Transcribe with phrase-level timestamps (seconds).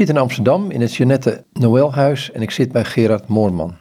[0.00, 3.74] zit in Amsterdam in het Jeannette Noëlhuis en ik zit bij Gerard Moorman.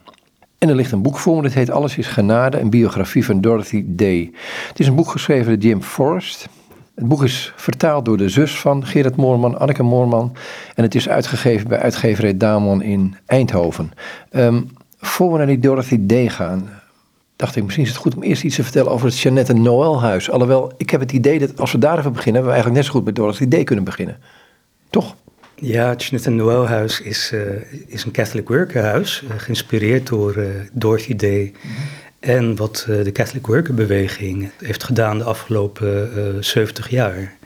[0.57, 3.41] En er ligt een boek voor me, dat heet Alles is Genade, een biografie van
[3.41, 4.31] Dorothy Day.
[4.67, 6.49] Het is een boek geschreven door Jim Forrest.
[6.95, 10.35] Het boek is vertaald door de zus van Gerard Moorman, Anneke Moorman.
[10.75, 13.91] En het is uitgegeven bij uitgeverij Damon in Eindhoven.
[14.31, 16.69] Um, voor we naar die Dorothy Day gaan,
[17.35, 20.29] dacht ik, misschien is het goed om eerst iets te vertellen over het Jeannette Noëlhuis.
[20.29, 22.91] Alhoewel, ik heb het idee dat als we daar even beginnen, we eigenlijk net zo
[22.91, 24.17] goed met Dorothy Day kunnen beginnen.
[24.89, 25.15] Toch?
[25.61, 27.41] Ja, het Jeannette Noëlhuis is, uh,
[27.87, 31.51] is een Catholic workerhuis, uh, geïnspireerd door uh, Dorothy Day.
[32.19, 37.37] En wat de Catholic Worker beweging heeft gedaan de afgelopen 70 jaar.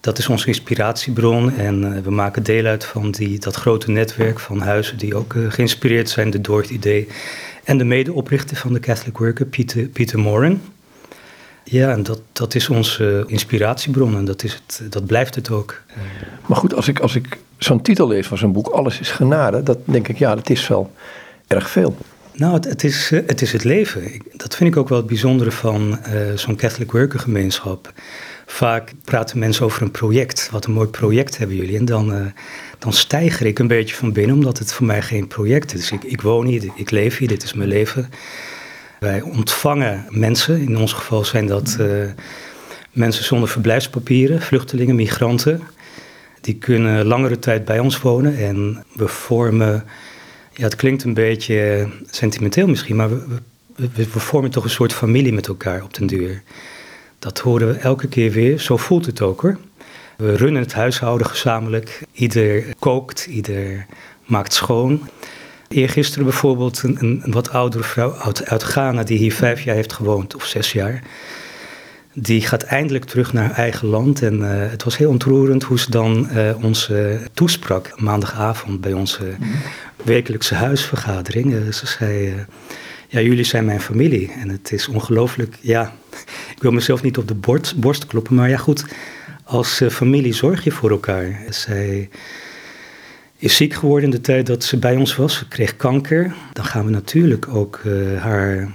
[0.00, 4.60] Dat is onze inspiratiebron en we maken deel uit van die, dat grote netwerk van
[4.60, 7.06] huizen die ook geïnspireerd zijn door Dorothy Day.
[7.64, 10.60] En de medeoprichter van de Catholic Worker, Pieter, Pieter Moran.
[11.68, 15.82] Ja, en dat, dat is onze inspiratiebron en dat, is het, dat blijft het ook.
[16.46, 19.62] Maar goed, als ik, als ik zo'n titel lees van zo'n boek, Alles is genade,
[19.62, 20.92] dat denk ik, ja, dat is wel
[21.46, 21.96] erg veel.
[22.32, 24.02] Nou, het, het is, eh, het is het leven.
[24.32, 27.92] Dat vind ik ook wel het bijzondere van uh, zo'n Catholic Worker gemeenschap.
[28.46, 30.48] Vaak praten mensen over een project.
[30.50, 31.76] Wat een mooi project hebben jullie.
[31.76, 32.26] En dan, uh,
[32.78, 35.90] dan stijger ik een beetje van binnen, omdat het voor mij geen project is.
[35.90, 38.10] Ik, ik woon hier, ik leef hier, dit is mijn leven.
[39.00, 40.60] Wij ontvangen mensen.
[40.60, 42.04] In ons geval zijn dat uh,
[42.92, 45.60] mensen zonder verblijfspapieren, vluchtelingen, migranten.
[46.40, 49.84] Die kunnen langere tijd bij ons wonen en we vormen,
[50.52, 53.38] ja, het klinkt een beetje sentimenteel misschien, maar we,
[53.76, 56.42] we, we vormen toch een soort familie met elkaar op den duur.
[57.18, 59.58] Dat horen we elke keer weer, zo voelt het ook hoor.
[60.16, 62.02] We runnen het huishouden gezamenlijk.
[62.12, 63.86] Ieder kookt, ieder
[64.24, 65.08] maakt schoon.
[65.68, 69.92] Eergisteren bijvoorbeeld een, een, wat oudere vrouw uit, uit, Ghana die hier vijf jaar heeft
[69.92, 71.02] gewoond, of zes jaar.
[72.12, 74.22] Die gaat eindelijk terug naar haar eigen land.
[74.22, 78.92] En uh, het was heel ontroerend hoe ze dan uh, ons uh, toesprak maandagavond bij
[78.92, 79.24] onze
[80.04, 81.74] wekelijkse huisvergadering.
[81.74, 82.34] ze zei,
[83.08, 84.32] ja, jullie zijn mijn familie.
[84.32, 85.92] En het is ongelooflijk, ja,
[86.56, 88.84] ik wil mezelf niet op de borst, borst kloppen, maar ja goed,
[89.44, 91.42] als familie zorg je voor elkaar.
[91.50, 92.08] Zij
[93.48, 95.36] ziek geworden in de tijd dat ze bij ons was.
[95.36, 96.34] Ze kreeg kanker.
[96.52, 98.70] Dan gaan we natuurlijk ook uh, haar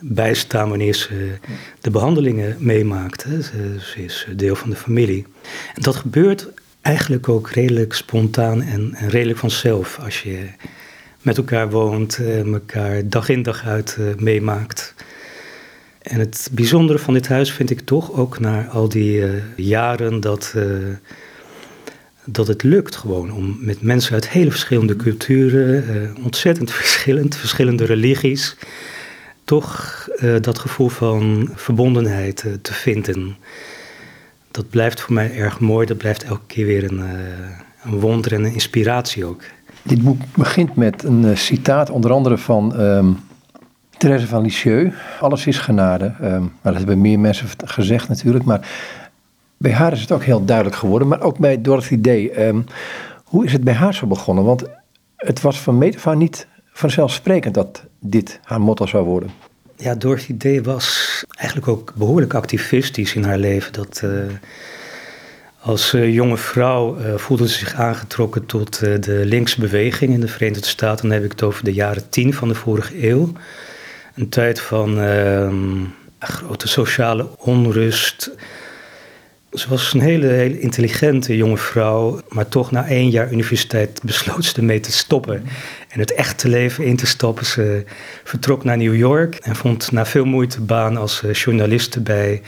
[0.00, 1.32] bijstaan wanneer ze
[1.80, 3.26] de behandelingen meemaakt.
[3.42, 5.26] Ze, is deel van de familie.
[5.74, 6.48] En dat gebeurt
[6.80, 10.46] eigenlijk ook redelijk spontaan en, redelijk vanzelf als je
[11.22, 14.94] met elkaar woont, uh, elkaar dag in dag uit meemaakt.
[16.02, 19.24] En het bijzondere van dit huis vind ik toch ook na al die
[19.56, 20.54] jaren dat
[22.32, 27.84] dat het lukt gewoon om met mensen uit hele verschillende culturen, uh, ontzettend verschillend, verschillende
[27.84, 28.56] religies,
[29.44, 33.36] toch uh, dat gevoel van verbondenheid uh, te vinden.
[34.50, 37.02] Dat blijft voor mij erg mooi, dat blijft elke keer weer een,
[37.82, 39.42] een wonder en een inspiratie ook.
[39.82, 43.18] Dit boek begint met een citaat onder andere van um,
[43.98, 44.94] Therese van Lisieux.
[45.20, 46.14] Alles is genade.
[46.22, 48.68] Um, maar dat hebben meer mensen gezegd natuurlijk, maar
[49.58, 52.48] bij haar is het ook heel duidelijk geworden, maar ook bij Dorothy Day.
[52.48, 52.64] Um,
[53.24, 54.44] hoe is het bij haar zo begonnen?
[54.44, 54.64] Want
[55.16, 59.30] het was van meet af niet vanzelfsprekend dat dit haar motto zou worden.
[59.76, 63.72] Ja, Dorothy Day was eigenlijk ook behoorlijk activistisch in haar leven.
[63.72, 64.10] Dat, uh,
[65.60, 70.28] als uh, jonge vrouw uh, voelde ze zich aangetrokken tot de linkse beweging in de
[70.28, 71.08] Verenigde Staten.
[71.08, 73.32] Dan heb ik het over de jaren tien van de vorige eeuw.
[74.14, 75.84] Een tijd van ehm,
[76.18, 78.30] grote sociale onrust
[79.52, 84.44] ze was een hele, hele intelligente jonge vrouw, maar toch na één jaar universiteit besloot
[84.44, 85.44] ze ermee te stoppen
[85.88, 87.46] en het echte leven in te stappen.
[87.46, 87.84] Ze
[88.24, 92.42] vertrok naar New York en vond na veel moeite baan als eh, journaliste bij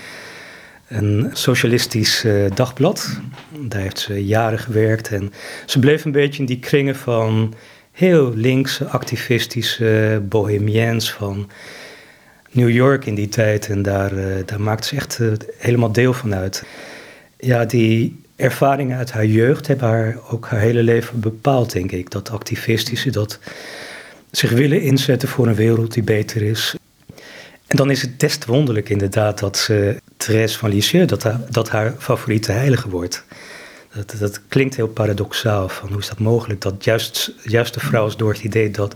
[0.89, 3.21] een socialistisch uh, dagblad.
[3.59, 5.33] Daar heeft ze jaren gewerkt en
[5.67, 7.55] ze bleef een beetje in die kringen van
[7.93, 11.51] heel linkse, activistische bohemiens van
[12.51, 13.69] New York in die tijd.
[13.69, 15.21] En daar, uh, daar maakte ze echt
[15.59, 16.65] helemaal deel van uit
[17.41, 22.11] ja, die ervaringen uit haar jeugd hebben haar ook haar hele leven bepaald, denk ik.
[22.11, 23.39] Dat activistische, dat
[24.31, 26.75] zich willen inzetten voor een wereld die beter is.
[27.67, 29.97] En dan is het best wonderlijk inderdaad dat ze
[30.47, 33.25] van Lisieux, dat haar, dat haar favoriete heilige wordt.
[33.95, 36.61] Dat, dat klinkt heel paradoxaal, van hoe is dat mogelijk?
[36.61, 38.95] Dat juist, juist de vrouw als door het idee dat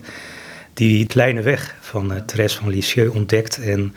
[0.73, 3.95] die kleine weg van uh, Therese van Lisieux ontdekt en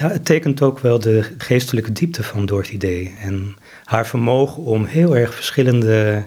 [0.00, 3.14] ja, het tekent ook wel de geestelijke diepte van Dorothy Day.
[3.22, 6.24] En haar vermogen om heel erg verschillende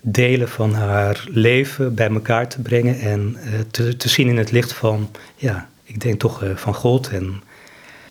[0.00, 4.50] delen van haar leven bij elkaar te brengen en uh, te, te, zien in het
[4.50, 7.42] licht van, ja, ik denk toch uh, van God en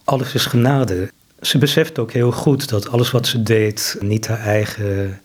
[0.04, 1.12] alles is genade.
[1.42, 5.20] Ze beseft ook heel goed dat alles wat ze deed niet haar eigen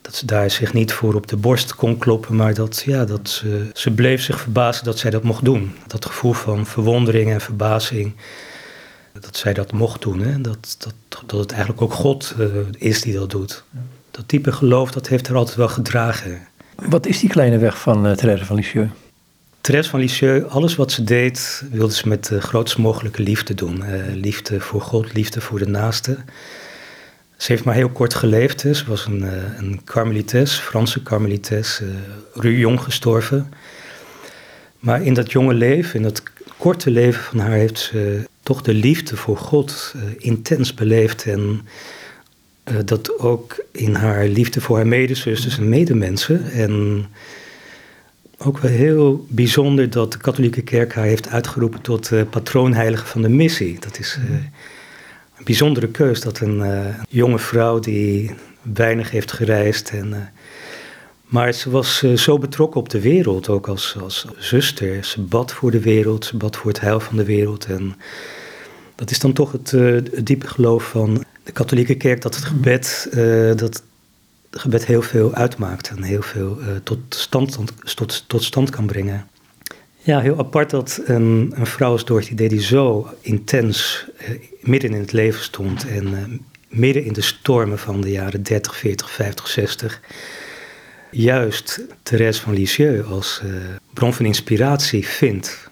[0.00, 3.28] dat ze daar zich niet voor op de borst kon kloppen, maar dat, ja, dat
[3.28, 5.74] ze, ze bleef zich verbazen dat zij dat mocht doen.
[5.86, 8.14] Dat gevoel van verwondering en verbazing,
[9.20, 10.20] dat zij dat mocht doen.
[10.20, 10.40] Hè?
[10.40, 10.94] Dat, dat,
[11.26, 12.46] dat het eigenlijk ook God uh,
[12.78, 13.64] is die dat doet.
[14.10, 16.40] Dat type geloof, dat heeft haar altijd wel gedragen.
[16.74, 18.90] Wat is die kleine weg van uh, Therese van Lisieux?
[19.60, 23.76] Therese van Lisieux, alles wat ze deed, wilde ze met de grootst mogelijke liefde doen.
[23.76, 26.16] Uh, liefde voor God, liefde voor de naaste.
[27.36, 28.60] Ze heeft maar heel kort geleefd.
[28.60, 29.22] Ze was een,
[29.58, 31.80] een karmelites, Franse karmelites,
[32.42, 33.52] uh, jong gestorven.
[34.78, 36.22] Maar in dat jonge leven, in dat
[36.56, 41.24] korte leven van haar, heeft ze toch de liefde voor God uh, intens beleefd.
[41.24, 41.60] En
[42.84, 46.50] dat ook in haar liefde voor haar medezusters en medemensen.
[46.50, 47.06] En
[48.38, 53.28] ook wel heel bijzonder dat de katholieke kerk haar heeft uitgeroepen tot patroonheilige van de
[53.28, 53.78] missie.
[53.80, 54.18] Dat is
[55.38, 59.90] een bijzondere keus dat een uh, jonge vrouw die weinig heeft gereisd.
[59.90, 60.16] En, uh,
[61.24, 65.04] maar ze was uh, zo betrokken op de wereld, ook als, als zuster.
[65.04, 67.64] Ze bad voor de wereld, ze bad voor het heil van de wereld.
[67.64, 67.94] En
[69.00, 73.08] dat is dan toch het, het diepe geloof van de katholieke kerk dat het gebed,
[73.56, 73.82] dat het
[74.50, 77.58] gebed heel veel uitmaakt en heel veel tot, stand,
[77.94, 79.26] tot, tot stand kan brengen.
[80.02, 84.30] Ja, heel apart dat een, een vrouw als Dorothy Day die zo intens eh,
[84.60, 89.10] midden in het leven stond en midden in de stormen van de jaren 30, 40,
[89.10, 90.00] 50, 60
[91.10, 93.42] juist Thérèse van Lisieux als
[93.92, 95.69] bron van inspiratie vindt.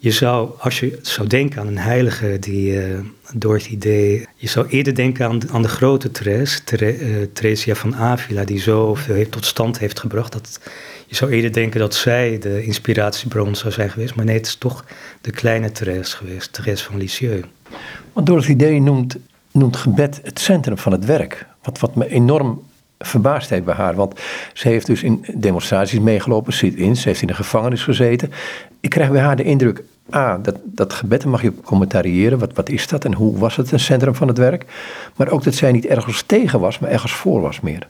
[0.00, 2.98] Je zou, als je zou denken aan een heilige die uh,
[3.34, 6.64] Dorothy Day, je zou eerder denken aan, aan de grote Thérèse,
[7.32, 10.32] Theresia van Avila, die zoveel tot stand heeft gebracht.
[10.32, 10.60] Dat,
[11.06, 14.54] je zou eerder denken dat zij de inspiratiebron zou zijn geweest, maar nee, het is
[14.54, 14.84] toch
[15.20, 17.46] de kleine Thérèse geweest, Thérèse van Lisieux.
[18.12, 19.16] Want Dorothy Day noemt,
[19.52, 21.46] noemt gebed het centrum van het werk.
[21.62, 22.62] Wat, wat me enorm
[22.98, 23.94] verbaasd heeft bij haar.
[23.94, 24.20] Want
[24.52, 28.32] ze heeft dus in demonstraties meegelopen, zit in, ze heeft in de gevangenis gezeten.
[28.80, 32.38] Ik krijg bij haar de indruk, ah, dat, dat gebed mag je commentariëren.
[32.38, 34.64] Wat, wat is dat en hoe was het een centrum van het werk?
[35.16, 37.86] Maar ook dat zij niet ergens tegen was, maar ergens voor was meer.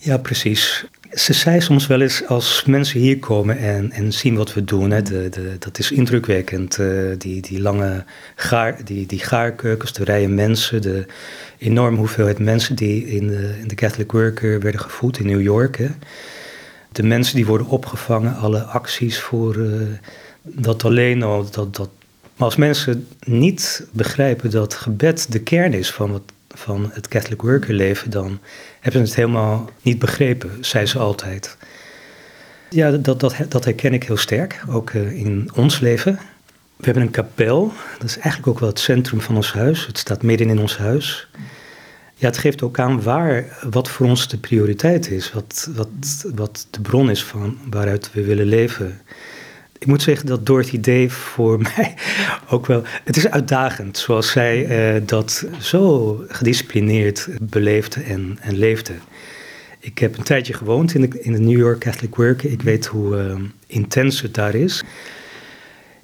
[0.00, 0.84] Ja, precies.
[1.12, 4.90] Ze zei soms wel eens als mensen hier komen en, en zien wat we doen,
[4.90, 6.78] hè, de, de, dat is indrukwekkend.
[6.78, 8.04] Uh, die, die lange
[8.34, 11.06] gaar, die, die gaarkeukens, de rijen mensen, de
[11.58, 15.90] enorme hoeveelheid mensen die in de, in de Catholic Worker werden gevoed in New York.
[16.92, 19.82] De mensen die worden opgevangen, alle acties voor uh,
[20.42, 21.50] dat alleen al.
[21.50, 21.90] Dat, dat.
[22.36, 26.22] Maar als mensen niet begrijpen dat gebed de kern is van wat
[26.58, 28.40] van het Catholic worker leven, dan
[28.80, 31.56] hebben ze het helemaal niet begrepen, zei ze altijd.
[32.70, 36.18] Ja, dat, dat, dat herken ik heel sterk, ook uh, in ons leven.
[36.76, 39.86] We hebben een kapel, dat is eigenlijk ook wel het centrum van ons huis.
[39.86, 41.28] Het staat midden in ons huis.
[42.14, 45.88] Ja, het geeft ook aan waar, wat voor ons de prioriteit is, wat, wat,
[46.34, 49.00] wat de bron is van waaruit we willen leven
[49.78, 51.94] ik moet zeggen dat Dorothy Day voor mij
[52.48, 52.82] ook wel.
[53.04, 58.92] Het is uitdagend zoals zij uh, dat zo gedisciplineerd beleefde en, en leefde.
[59.80, 62.42] Ik heb een tijdje gewoond in de, in New York Catholic Work.
[62.42, 63.34] Ik weet hoe uh,
[63.66, 64.84] intens het daar is.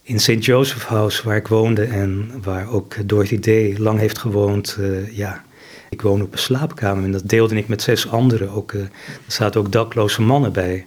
[0.03, 0.45] In St.
[0.45, 5.45] Joseph House, waar ik woonde en waar ook Dorothy Day lang heeft gewoond, uh, ja.
[5.91, 8.51] Ik woon op een slaapkamer en dat deelde ik met zes anderen.
[8.51, 8.91] Ook, er
[9.27, 10.87] zaten ook dakloze mannen bij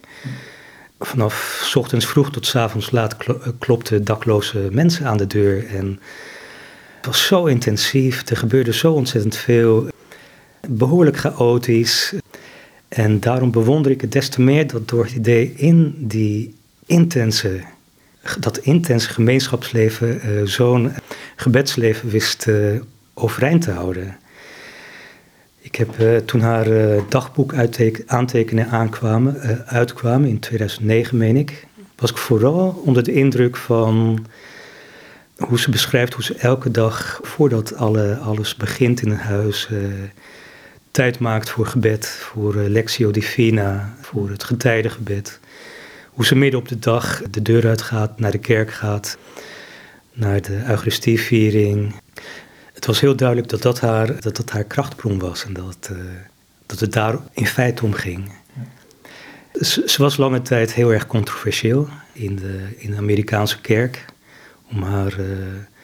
[0.99, 5.68] vanaf ochtends vroeg tot avonds laat eh, klopten dakloze mensen aan de deur.
[5.68, 5.99] En
[6.95, 9.87] het was zo intensief, er gebeurde zo ontzettend veel.
[10.68, 12.13] Behoorlijk chaotisch.
[12.87, 17.61] En daarom bewonder ik het des te meer dat door het idee in die intense,
[18.39, 20.92] dat intense gemeenschapsleven uh, zo'n
[21.35, 22.80] gebedsleven wist uh,
[23.13, 24.18] overeind te houden.
[25.68, 27.54] Ik heb uh, toen haar uh, dagboek
[28.06, 34.26] aantekeningen aankwamen, uh, uitkwamen in 2009, meen ik, was ik vooral onder de indruk van
[35.38, 39.69] hoe ze beschrijft hoe ze elke dag, voordat alle, alles begint in een huis,
[40.92, 45.40] tijd maakt voor gebed, voor Lectio Divina, voor het getijdengebed.
[46.09, 49.18] Hoe ze midden op de dag de deur uitgaat, naar de kerk gaat,
[50.14, 51.94] naar de Eucharistieviering,
[52.78, 55.98] het was heel duidelijk dat dat haar, dat dat haar krachtbron was en dat, uh,
[56.66, 58.31] dat het daar in feite om ging.
[59.62, 64.06] Ze, was lange tijd heel erg controversieel in de, in de Amerikaanse kerk.
[64.72, 65.26] Om haar uh,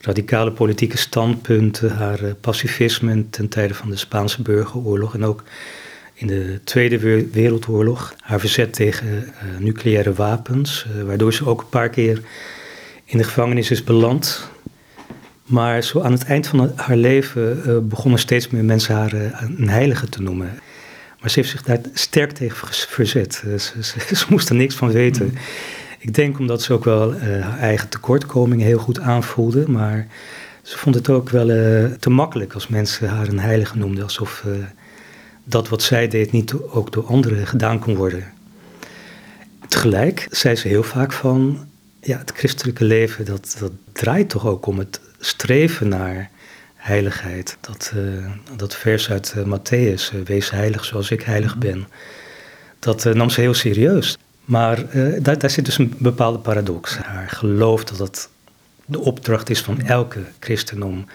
[0.01, 5.43] radicale politieke standpunten, haar uh, pacifisme ten tijde van de Spaanse burgeroorlog en ook
[6.13, 8.13] in de Tweede Wereldoorlog.
[8.19, 12.21] Haar verzet tegen nucleaire wapens, waardoor ze ook een paar keer
[13.05, 14.51] in de gevangenis is beland
[15.53, 19.41] maar zo aan het eind van haar leven uh, begonnen steeds meer mensen haar uh,
[19.57, 20.49] een heilige te noemen.
[21.19, 23.33] Maar ze heeft zich daar sterk tegen verzet.
[23.33, 25.25] Ze, ze, ze moest er niks van weten.
[25.25, 25.37] Mm.
[25.99, 29.69] Ik denk omdat ze ook wel haar eigen tekortkomingen heel goed aanvoelde.
[29.69, 30.07] Maar
[30.61, 31.47] ze vond het ook wel
[31.99, 34.03] te makkelijk als mensen haar een heilige noemden.
[34.03, 34.45] Alsof
[35.43, 38.23] dat wat zij deed niet ook door anderen gedaan kon worden.
[39.67, 41.67] Tegelijk zei ze heel vaak van,
[42.01, 46.29] ja, het christelijke leven, dat, dat draait toch ook om het streven naar
[46.75, 47.57] heiligheid.
[47.61, 48.25] Dat, uh,
[48.55, 51.87] dat vers uit uh, Matthäus, uh, wees heilig zoals ik heilig ben,
[52.79, 54.17] dat nam ze heel serieus.
[54.45, 54.85] Maar
[55.21, 56.97] daar, daar zit dus een bepaalde paradox.
[56.97, 58.29] Haar geloof dat het
[58.85, 61.05] de opdracht is van elke christen om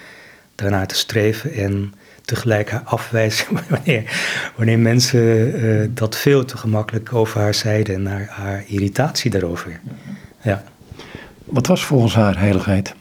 [0.54, 4.20] daarnaar te streven en tegelijk haar afwijzen wanneer,
[4.56, 9.80] wanneer mensen dat veel te gemakkelijk over haar zeiden en haar, haar irritatie daarover.
[10.42, 10.64] Ja.
[11.44, 12.94] Wat was volgens haar heiligheid?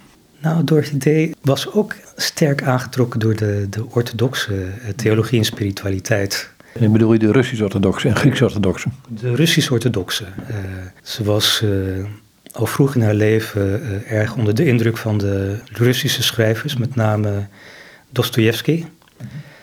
[0.47, 6.49] Nou, Dorothy Day was ook sterk aangetrokken door de, de orthodoxe eh, theologie en spiritualiteit.
[6.79, 8.89] En bedoel je de Russisch-orthodoxe en Grieks-orthodoxe?
[9.09, 10.23] De Russisch-orthodoxe.
[10.23, 10.55] Uh,
[11.03, 12.05] ze was uh,
[12.51, 16.95] al vroeg in haar leven uh, erg onder de indruk van de Russische schrijvers, met
[16.95, 17.47] name
[18.09, 18.85] Dostoevsky.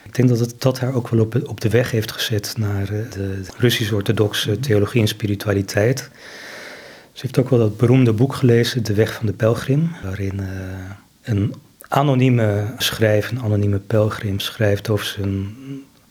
[0.05, 2.83] Ik denk dat het dat haar ook wel op, op de weg heeft gezet naar
[2.83, 6.11] eh, de Russisch-orthodoxe theologie en spiritualiteit.
[7.15, 10.47] Ze heeft ook wel dat beroemde boek gelezen, De Weg van de Pelgrim, waarin uh,
[11.23, 11.55] een
[11.89, 15.57] anonieme schrijver, een anonieme pelgrim, schrijft over zijn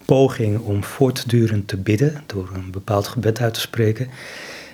[0.05, 4.09] poging om voortdurend te bidden, door een bepaald gebed uit te spreken.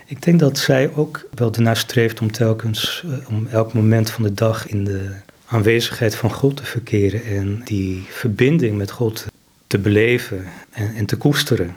[0.06, 4.24] Ik denk dat zij ook wel ernaar streeft om telkens, uh, om elk moment van
[4.24, 5.12] de dag in de
[5.46, 9.26] aanwezigheid van God te verkeren en die verbinding met God
[9.68, 11.76] te beleven en, en te koesteren.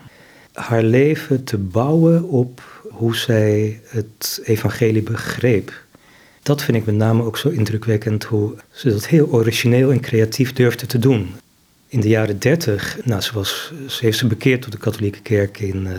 [0.52, 5.72] Haar leven te bouwen op hoe zij het evangelie begreep.
[6.42, 10.52] Dat vind ik met name ook zo indrukwekkend, hoe ze dat heel origineel en creatief
[10.52, 11.34] durfde te doen.
[11.88, 15.60] In de jaren dertig, nou, ze, was, ze heeft ze bekeerd tot de katholieke kerk
[15.60, 15.92] in uh,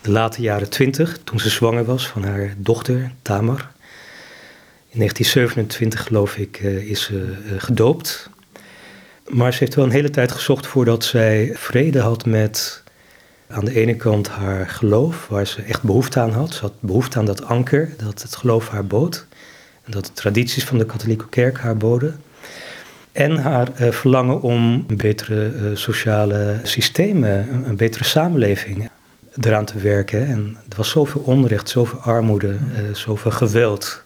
[0.00, 3.72] de late jaren twintig, toen ze zwanger was van haar dochter Tamar.
[4.88, 8.30] In 1927 geloof ik uh, is ze uh, gedoopt.
[9.28, 12.83] Maar ze heeft wel een hele tijd gezocht voordat zij vrede had met
[13.48, 16.54] aan de ene kant haar geloof, waar ze echt behoefte aan had.
[16.54, 19.26] Ze had behoefte aan dat anker, dat het geloof haar bood.
[19.84, 22.20] En dat de tradities van de katholieke kerk haar boden.
[23.12, 28.90] En haar uh, verlangen om betere uh, sociale systemen, een, betere samenleving
[29.40, 30.26] eraan te werken.
[30.26, 34.02] En er was zoveel onrecht, zoveel armoede, uh, zoveel geweld.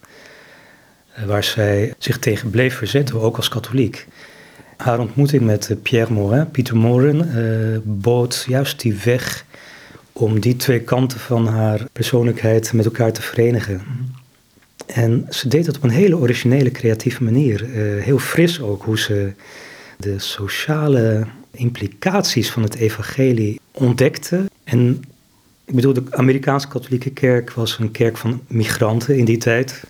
[1.25, 4.07] waar zij zich tegen bleef verzetten, ook als katholiek.
[4.79, 7.25] Haar ontmoeting met Pierre Morin, Pieter Morin,
[7.83, 9.45] bood juist die weg
[10.13, 13.81] om die twee kanten van haar persoonlijkheid met elkaar te verenigen.
[14.85, 17.63] En ze deed dat op een hele originele, creatieve manier.
[17.63, 19.31] Uh, heel fris ook, hoe ze
[19.97, 24.45] de sociale implicaties van het evangelie ontdekte.
[24.63, 25.01] En
[25.65, 29.83] ik bedoel, de Amerikaanse katholieke kerk was een kerk van migranten in die tijd.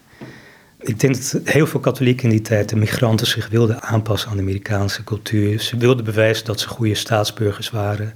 [0.82, 4.36] Ik denk dat heel veel katholieken in die tijd, de migranten, zich wilden aanpassen aan
[4.36, 5.60] de Amerikaanse cultuur.
[5.60, 8.14] Ze wilden bewijzen dat ze goede staatsburgers waren.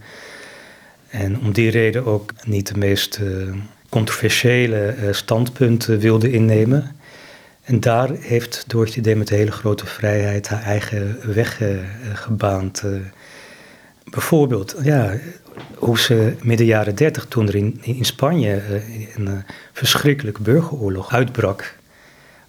[1.10, 3.56] En om die reden ook niet de meest uh,
[3.90, 6.96] controversiële uh, standpunten wilden innemen.
[7.64, 11.78] En daar heeft Doortje D met hele grote vrijheid haar eigen weg uh,
[12.14, 12.84] gebaand.
[14.04, 15.18] bijvoorbeeld, ja,
[15.76, 18.62] hoe ze midden jaren dertig, toen er in, in Spanje
[19.16, 21.76] een verschrikkelijke burgeroorlog uitbrak,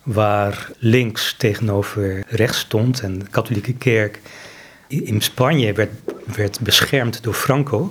[0.04, 4.20] waar links tegenover rechts stond en de katholieke kerk
[4.88, 5.90] in Spanje werd,
[6.36, 7.90] werd beschermd door Franco.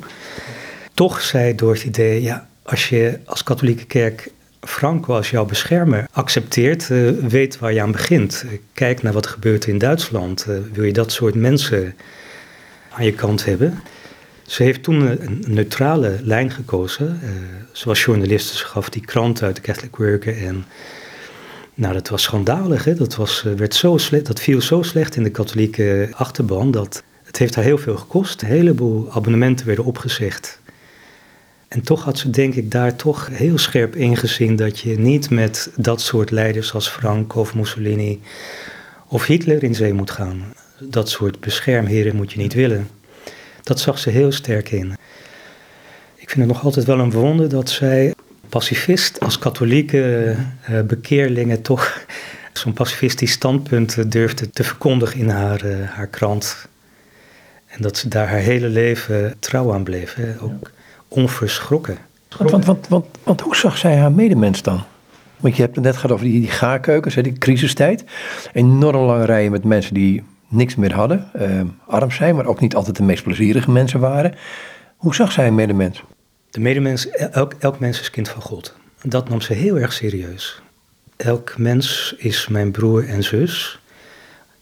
[0.94, 6.08] Toch zei door het idee, ja, als je als katholieke kerk Franco als jouw beschermer
[6.12, 8.46] accepteert, uh, weet waar je aan begint.
[8.74, 10.46] kijk naar wat er gebeurt in Duitsland.
[10.50, 11.96] Uh, wil je dat soort mensen
[12.90, 13.80] aan je kant hebben?
[14.46, 17.20] Ze heeft toen een neutrale lijn gekozen.
[17.24, 17.30] Uh,
[17.72, 20.46] ze was journaliste, ze gaf die krant uit, de Catholic Worker.
[20.46, 20.66] En
[21.74, 22.84] nou, dat was schandalig.
[22.84, 22.96] Hè?
[22.96, 27.38] Dat, was, werd zo slecht, dat viel zo slecht in de katholieke achterban dat het
[27.38, 28.42] heeft haar heel veel gekost.
[28.42, 30.62] Een heleboel abonnementen werden opgezegd.
[31.68, 35.72] En toch had ze denk ik daar toch heel scherp ingezien dat je niet met
[35.76, 38.22] dat soort leiders als Frank of Mussolini
[39.08, 40.54] of Hitler in zee moet gaan.
[40.80, 42.90] Dat soort beschermheren moet je niet willen.
[43.64, 44.92] Dat zag ze heel sterk in.
[46.16, 48.14] Ik vind het nog altijd wel een wonder dat zij
[48.54, 50.36] pacifist als katholieke
[50.70, 52.06] uh, bekeerlingen toch
[52.54, 56.68] zo'n pacifistisch standpunt durfde te verkondigen in haar, uh, haar krant.
[57.68, 60.14] En dat ze daar haar hele leven trouw aan bleef.
[60.14, 60.42] Hè.
[60.42, 60.72] Ook,
[61.08, 61.98] onverschrokken.
[62.38, 64.84] Want, want, want, want, want hoe zag zij haar medemens dan?
[65.38, 68.04] Want je hebt het net gehad over die, die gaarkeukens, hè, die crisistijd.
[68.54, 72.76] Enorm lange rijen met mensen die niks meer hadden, eh, arm zijn, maar ook niet
[72.76, 74.34] altijd de meest plezierige mensen waren.
[74.98, 76.04] Hoe zag zij een medemens?
[76.54, 78.74] De medemens, elk, elk mens is kind van God.
[79.02, 80.62] Dat nam ze heel erg serieus.
[81.16, 83.80] Elk mens is mijn broer en zus.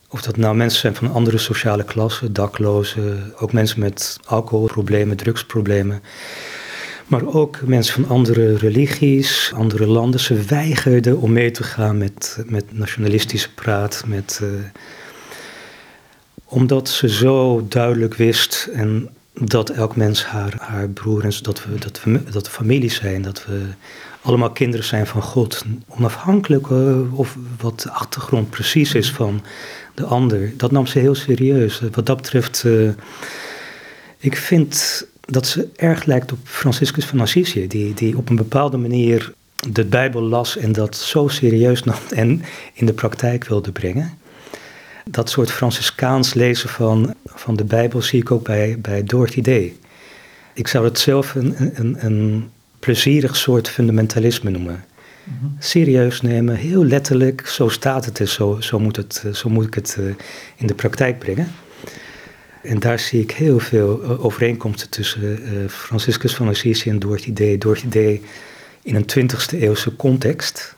[0.08, 5.16] Of dat nou mensen zijn van een andere sociale klasse, daklozen, ook mensen met alcoholproblemen,
[5.16, 6.02] drugsproblemen.
[7.06, 10.20] Maar ook mensen van andere religies, andere landen.
[10.20, 14.04] Ze weigerden om mee te gaan met, met nationalistische praat.
[14.06, 14.48] Met, uh,
[16.44, 21.78] omdat ze zo duidelijk wist en dat elk mens haar, haar broer en dat we,
[21.78, 23.22] dat, we, dat we familie zijn.
[23.22, 23.62] Dat we
[24.22, 25.64] allemaal kinderen zijn van God.
[25.88, 29.42] Onafhankelijk uh, of wat de achtergrond precies is van
[29.94, 30.52] de ander.
[30.56, 31.82] Dat nam ze heel serieus.
[31.92, 32.90] Wat dat betreft, uh,
[34.18, 38.76] ik vind dat ze erg lijkt op Franciscus van Assisi, die, die op een bepaalde
[38.76, 39.32] manier
[39.70, 44.18] de Bijbel las en dat zo serieus nam en in de praktijk wilde brengen.
[45.04, 49.76] Dat soort Franciscaans lezen van, van de Bijbel zie ik ook bij, bij Dorothy Day.
[50.54, 54.84] Ik zou het zelf een, een, een plezierig soort fundamentalisme noemen.
[55.24, 55.46] Mhm.
[55.58, 59.74] Serieus nemen, heel letterlijk, zo staat het en zo, zo, moet, het, zo moet ik
[59.74, 60.06] het uh,
[60.56, 61.52] in de praktijk brengen.
[62.62, 67.32] En daar zie ik heel veel eh, overeenkomsten tussen uh, Franciscus van Assisi en Dorothy
[67.32, 67.58] Day.
[67.58, 68.20] Dorothy Day
[68.82, 70.74] in een 20e eeuwse context,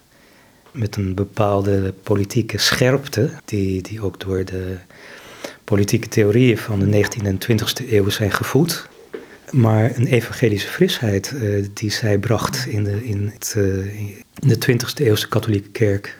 [0.74, 4.76] met een bepaalde politieke scherpte, die, die ook door de
[5.64, 8.88] politieke theorieën van de 19e en 20e eeuw zijn gevoed.
[9.50, 14.56] Maar een evangelische frisheid uh, die zij bracht in de, in, het, uh, in de
[14.70, 16.16] 20e eeuwse katholieke kerk,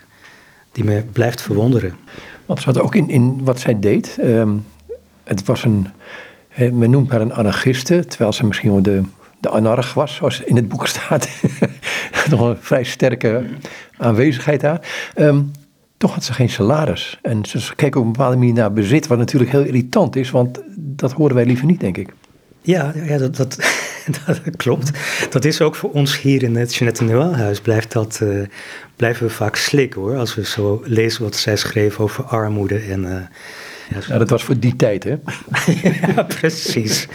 [0.73, 1.95] die me blijft verwonderen.
[2.47, 4.17] Want had ook in, in wat zij deed.
[4.21, 4.65] Um
[5.25, 5.87] het was een,
[6.55, 9.03] men noemt haar een anarchiste, terwijl ze misschien wel de,
[9.41, 11.29] de anarch was, zoals in het boek staat.
[12.31, 13.45] Nog een vrij sterke
[13.97, 15.11] aanwezigheid daar.
[15.15, 15.43] Ehm,
[15.97, 17.19] toch had ze geen salaris.
[17.23, 20.63] En ze keek op een bepaalde manier naar bezit, wat natuurlijk heel irritant is, want
[20.77, 22.13] dat horen wij liever niet, denk ik.
[22.61, 23.57] Ja, ja dat, dat,
[24.27, 24.91] dat klopt.
[25.31, 27.61] Dat is ook voor ons hier in het Jeanette Noëlhuis.
[27.61, 28.47] Blijft dat, uh,
[28.97, 30.17] blijven we vaak slikken hoor.
[30.17, 34.59] Als we zo lezen wat zij schreef over armoede en uh, ja, dat was voor
[34.59, 35.17] die tijd, hè?
[36.15, 37.09] ja, precies.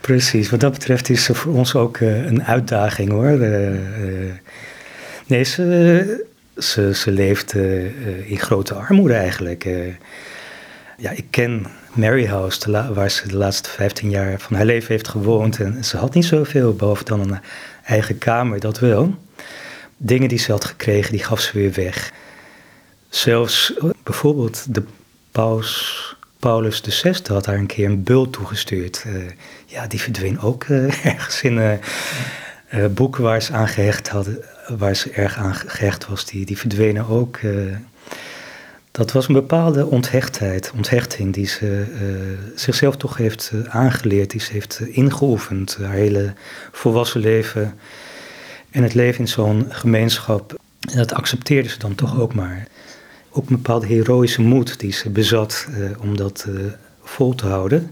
[0.00, 0.50] Precies.
[0.50, 3.30] Wat dat betreft is ze voor ons ook uh, een uitdaging, hoor.
[3.30, 4.32] Uh, uh,
[5.32, 7.54] nee, ze, ze, ze leeft
[8.24, 9.64] in grote armoede eigenlijk.
[10.96, 15.08] ja, ik ken Mary House, waar ze de laatste 15 jaar van haar leven heeft
[15.08, 15.60] gewoond.
[15.60, 17.40] En ze had niet zoveel, behalve dan een
[17.84, 19.14] eigen kamer, dat wel.
[19.96, 22.12] Dingen die ze had gekregen, die gaf ze weer weg.
[23.08, 24.82] Zelfs bijvoorbeeld de
[25.30, 29.04] paus Paulus VI had haar een keer een bult toegestuurd.
[29.66, 30.64] Ja, die verdween ook
[31.14, 31.80] ergens in
[32.74, 34.38] uh, boeken waar ze aan gehecht hadden,
[34.76, 36.24] waar ze erg aan gehecht was.
[36.24, 37.38] Die, die verdwenen ook.
[38.90, 41.84] dat was een bepaalde onthechtheid, onthechting die ze
[42.54, 45.78] zichzelf toch heeft aangeleerd, die ze heeft ingeoefend.
[45.80, 46.32] Haar hele
[46.72, 47.74] volwassen leven
[48.70, 50.60] en het leven in zo'n gemeenschap.
[50.90, 52.66] En dat accepteerde ze dan toch ook maar
[53.30, 55.68] ook een bepaalde heroïsche moed die ze bezat
[56.00, 56.46] om dat
[57.02, 57.90] vol te houden.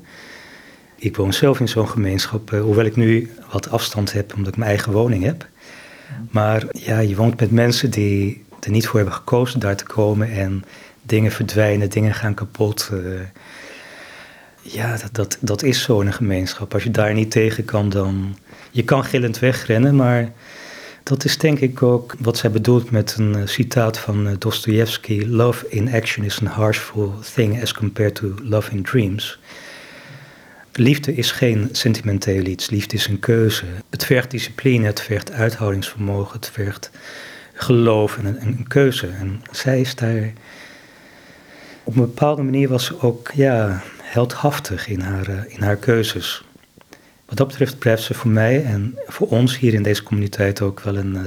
[1.03, 4.59] Ik woon zelf in zo'n gemeenschap, uh, hoewel ik nu wat afstand heb omdat ik
[4.59, 5.47] mijn eigen woning heb.
[6.31, 10.31] Maar ja, je woont met mensen die er niet voor hebben gekozen daar te komen
[10.31, 10.65] en
[11.03, 12.91] dingen verdwijnen, dingen gaan kapot.
[14.63, 16.75] ja, dat, dat, dat is zo in een gemeenschap.
[16.75, 18.37] Als je daar niet tegen kan, dan.
[18.71, 20.33] Je kan gillend wegrennen, maar
[21.03, 25.67] dat is denk ik ook wat zij bedoelt met een uh, citaat van Dostoevsky: Love
[25.69, 29.39] in action is a harshful thing as compared to love in dreams.
[30.73, 33.65] Liefde is geen sentimenteel iets, liefde is een keuze.
[33.91, 36.91] Het vergt discipline, het vergt uithoudingsvermogen, het vergt
[37.55, 39.07] geloof en een, keuze.
[39.07, 40.33] En zij is daar.
[41.85, 46.45] Op een bepaalde manier was ze ook ja, heldhaftig in haar, uh, in haar keuzes.
[47.25, 50.81] Wat dat betreft blijft ze voor mij en voor ons hier in deze communiteit ook
[50.81, 51.23] wel een, uh,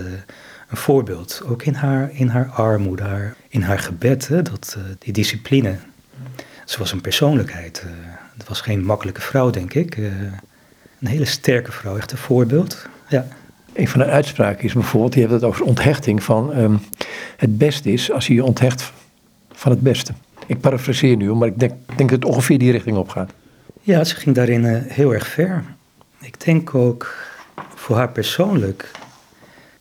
[0.69, 1.41] een voorbeeld.
[1.45, 5.77] Ook in haar, in haar armoede, haar, in haar gebed, dat, uh, die discipline.
[6.65, 7.85] Ze was een persoonlijkheid.
[8.37, 9.97] Het was geen makkelijke vrouw, denk ik.
[9.97, 12.87] een hele sterke vrouw, echt een voorbeeld.
[13.09, 13.27] Ja.
[13.73, 16.79] Een van de uitspraken is bijvoorbeeld, je hebt het over onthechting van um,
[17.37, 18.91] het beste is als je je onthecht
[19.51, 20.13] van het beste.
[20.45, 23.31] Ik parafraseer nu, maar ik denk, denk dat het ongeveer die richting op gaat.
[23.81, 25.63] Ja, ze ging daarin heel erg ver.
[26.19, 27.15] Ik denk ook
[27.75, 28.91] voor haar persoonlijk,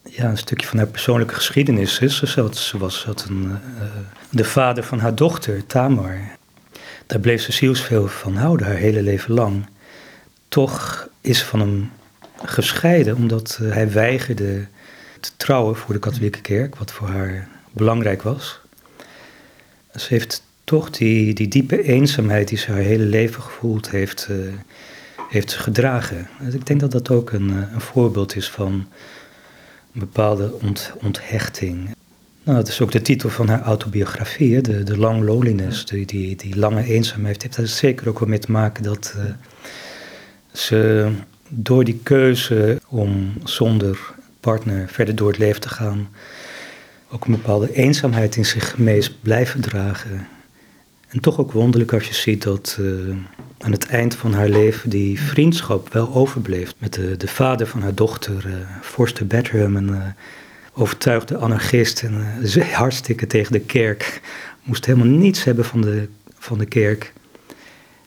[0.02, 2.16] ja, een stukje van haar persoonlijke geschiedenis is.
[2.16, 3.84] Ze, ze was een, uh,
[4.30, 6.18] de vader van haar dochter, Tamar.
[7.12, 9.66] Daar bleef ze zielsveel van houden, haar hele leven lang.
[10.48, 11.90] Toch is ze van hem
[12.44, 14.66] gescheiden, omdat uh, hij weigerde
[15.20, 18.60] te trouwen voor de katholieke kerk, wat voor haar belangrijk was.
[19.94, 24.36] Ze heeft toch die, die diepe eenzaamheid die ze haar hele leven gevoeld heeft, uh,
[25.28, 26.28] heeft gedragen.
[26.40, 28.72] Dus ik denk dat dat ook een, een voorbeeld is van
[29.92, 30.52] een bepaalde
[31.00, 31.90] onthechting.
[32.44, 36.36] Nou, dat is ook de titel van haar autobiografie, de, de Long Loneliness, die, die,
[36.36, 37.42] die lange eenzaamheid.
[37.42, 39.24] Heeft er zeker ook wel mee te maken dat uh,
[40.52, 41.10] ze
[41.48, 46.08] door die keuze om zonder partner verder door het leven te gaan,
[47.10, 50.26] ook een bepaalde eenzaamheid in zich mee blijven dragen.
[51.08, 53.16] En toch ook wonderlijk als je ziet dat uh,
[53.58, 57.82] aan het eind van haar leven die vriendschap wel overbleef met de, de vader van
[57.82, 60.06] haar dochter, uh, Forster Bedham, uh,
[60.74, 64.20] overtuigde anarchist en uh, hartstikke tegen de kerk.
[64.62, 66.08] Moest helemaal niets hebben van de,
[66.38, 67.12] van de kerk.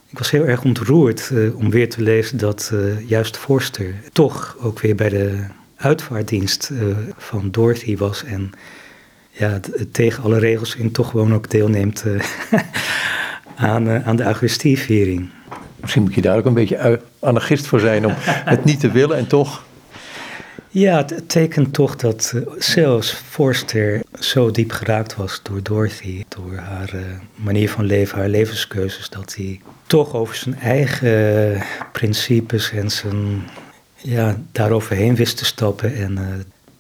[0.10, 2.72] Ik was heel erg ontroerd om weer te lezen dat
[3.06, 5.44] juist Forster toch ook weer bij de
[5.76, 6.72] uitvaartdienst
[7.18, 8.52] van Dorothy was en
[9.32, 9.60] ja,
[9.92, 12.06] tegen alle regels in toch gewoon ook deelneemt
[13.56, 15.30] aan, aan de Eucharistieviering.
[15.80, 19.18] Misschien moet je daar ook een beetje anarchist voor zijn om het niet te willen
[19.18, 19.66] en toch.
[20.76, 26.96] Ja, het tekent toch dat zelfs Forster zo diep geraakt was door Dorothy, door haar
[26.96, 27.02] uh,
[27.36, 31.62] manier van leven, haar levenskeuzes, dat hij toch over zijn eigen
[31.92, 33.44] principes en zijn,
[33.96, 36.26] ja, daaroverheen wist te stappen en uh,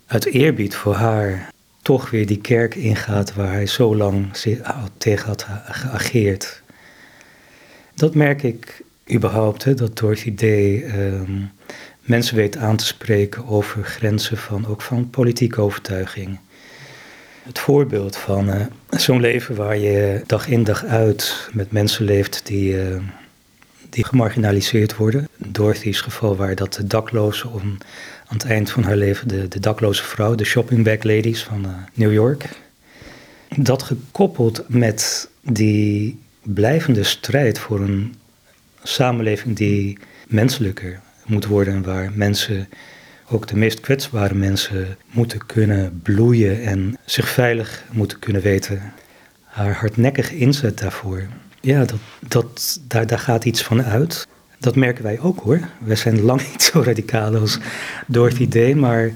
[0.05, 1.49] uit eerbied voor haar
[1.81, 4.27] toch weer die kerk ingaat waar hij zo lang
[4.97, 6.61] tegen had geageerd.
[7.93, 11.51] Dat merk ik überhaupt, hè, dat Dorothy Day um,
[12.05, 16.39] mensen weet aan te spreken over grenzen van, ook van politieke overtuiging.
[17.43, 22.45] Het voorbeeld van uh, zo'n leven waar je dag in dag uit met mensen leeft
[22.45, 22.97] die, uh,
[23.89, 25.27] die gemarginaliseerd worden.
[25.37, 27.77] Dorothy's geval waar dat de daklozen om,
[28.27, 31.65] aan het eind van haar leven, de, de dakloze vrouw, de shopping bag ladies van
[31.65, 32.49] uh, New York.
[33.57, 38.15] Dat gekoppeld met die blijvende strijd voor een
[38.83, 42.69] samenleving die menselijker moet worden en waar mensen,
[43.29, 48.93] ook de meest kwetsbare mensen, moeten kunnen bloeien en zich veilig moeten kunnen weten.
[49.43, 51.27] Haar hardnekkige inzet daarvoor,
[51.65, 54.27] ja, dat, dat, daar, daar gaat iets van uit.
[54.59, 55.59] Dat merken wij ook hoor.
[55.79, 57.59] Wij zijn lang niet zo radicaal als
[58.07, 59.11] door het idee, maar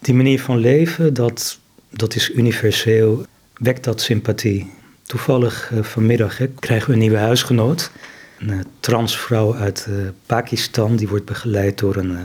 [0.00, 1.58] die manier van leven, dat,
[1.90, 4.70] dat is universeel, wekt dat sympathie.
[5.02, 7.90] Toevallig uh, vanmiddag krijgen we een nieuwe huisgenoot.
[8.38, 12.18] Een uh, transvrouw uit uh, Pakistan, die wordt begeleid door een,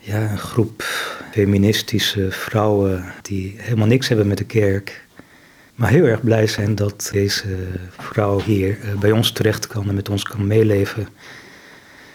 [0.00, 0.82] ja, een groep
[1.30, 5.06] feministische vrouwen die helemaal niks hebben met de kerk.
[5.74, 7.44] Maar heel erg blij zijn dat deze
[7.90, 11.08] vrouw hier bij ons terecht kan en met ons kan meeleven.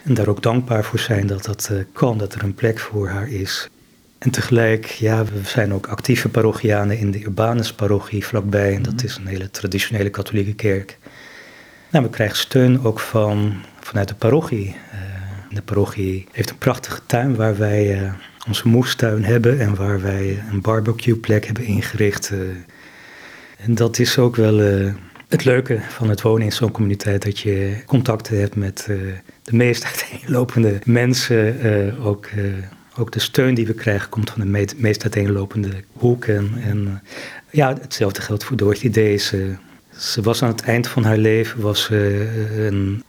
[0.04, 3.30] En daar ook dankbaar voor zijn dat dat kan, dat er een plek voor haar
[3.30, 3.70] is.
[4.18, 8.76] En tegelijk, ja, we zijn ook actieve parochianen in de Urbanus-parochie vlakbij.
[8.76, 9.06] En dat mhm.
[9.06, 10.98] is een hele traditionele katholieke kerk.
[11.92, 14.68] Nou, we krijgen steun ook van, vanuit de parochie.
[14.68, 18.14] Uh, de parochie heeft een prachtige tuin waar wij uh,
[18.48, 22.32] onze moestuin hebben en waar wij een barbecueplek hebben ingericht.
[22.32, 22.40] Uh,
[23.58, 24.58] en dat is ook wel
[25.28, 28.86] het leuke van het wonen in zo'n communiteit, dat je contacten hebt met
[29.44, 32.30] de meest uiteenlopende mensen, ook
[33.00, 36.52] ook de steun die we krijgen komt van de meest uiteenlopende hoeken.
[36.64, 37.02] En
[37.50, 39.58] ja, hetzelfde geldt voor Dorothy Deze.
[39.98, 43.04] Ze was aan het eind van haar leven, was, uh, een,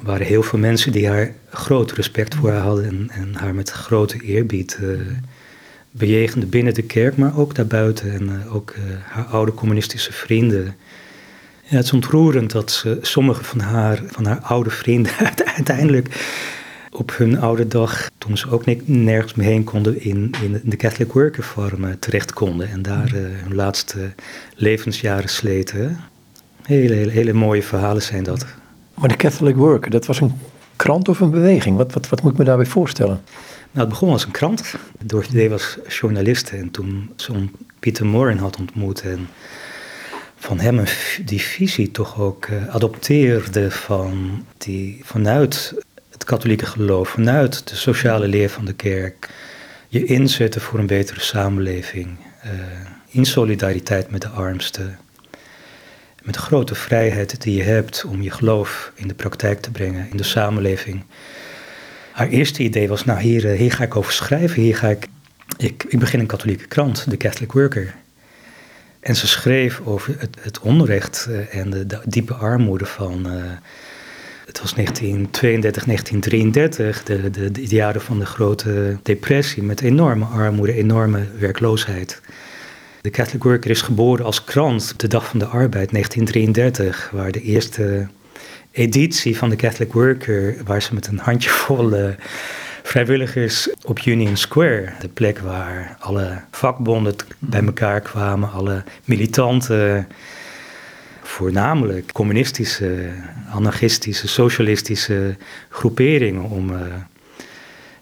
[0.00, 3.70] waren heel veel mensen die haar groot respect voor haar hadden en, en haar met
[3.70, 5.00] grote eerbied uh,
[5.90, 8.12] bejegenden binnen de kerk, maar ook daarbuiten.
[8.12, 10.74] En uh, ook haar oude communistische vrienden.
[11.62, 15.12] Ja, het is ontroerend dat ze, sommige van haar, van haar oude vrienden
[15.56, 16.08] uiteindelijk
[16.90, 21.12] op hun oude dag, toen ze ook nergens meer heen konden, in, in de Catholic
[21.12, 22.70] Worker Farm eh, terecht konden.
[22.70, 24.10] En daar hun laatste
[24.54, 26.09] levensjaren sleten.
[26.62, 28.46] Hele, hele, hele mooie verhalen zijn dat.
[28.94, 30.32] Maar de Catholic Worker, dat was een
[30.76, 31.76] krant of een beweging?
[31.76, 33.20] Wat, wat, wat moet ik me daarbij voorstellen?
[33.70, 34.74] Nou, het begon als een krant.
[34.98, 37.32] Dorothy was journaliste en toen ze
[37.78, 39.28] Pieter Morin had ontmoet en
[40.36, 40.84] van hem
[41.24, 45.74] die visie toch ook uh, adopteerde van die vanuit
[46.10, 49.28] het katholieke geloof, vanuit de sociale leer van de kerk,
[49.88, 52.08] je inzetten voor een betere samenleving,
[52.44, 52.50] uh,
[53.08, 54.98] in solidariteit met de armsten,
[56.22, 60.06] met de grote vrijheid die je hebt om je geloof in de praktijk te brengen,
[60.10, 61.04] in de samenleving.
[62.12, 65.06] Haar eerste idee was, nou hier, eh, hier ga ik over schrijven, hier ga ik,
[65.56, 67.94] ik, ik begin een katholieke krant, de Catholic Worker.
[69.00, 73.26] En ze schreef over het, het onrecht eh, en de, diepe armoede van
[74.50, 80.72] het was 1932, 1933, de, de, de, jaren van de grote depressie met enorme armoede,
[80.72, 82.20] enorme werkloosheid.
[83.00, 87.42] De Catholic Worker is geboren als krant de Dag van de Arbeid 1933, waar de
[87.42, 88.08] eerste
[88.70, 92.08] editie van de Catholic Worker, waar ze met een handjevol uh,
[92.82, 100.08] vrijwilligers op Union Square, de plek waar alle vakbonden bij elkaar kwamen, alle militanten,
[101.22, 103.10] voornamelijk communistische,
[103.50, 105.36] anarchistische, socialistische
[105.68, 106.80] groeperingen om, uh,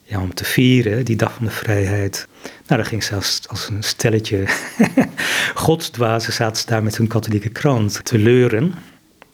[0.02, 2.28] ja, om te vieren, die dag van de vrijheid.
[2.66, 4.44] Nou, daar ging zelfs als een stelletje
[5.54, 8.74] godsdwazen zaten ze daar met hun katholieke krant te leuren.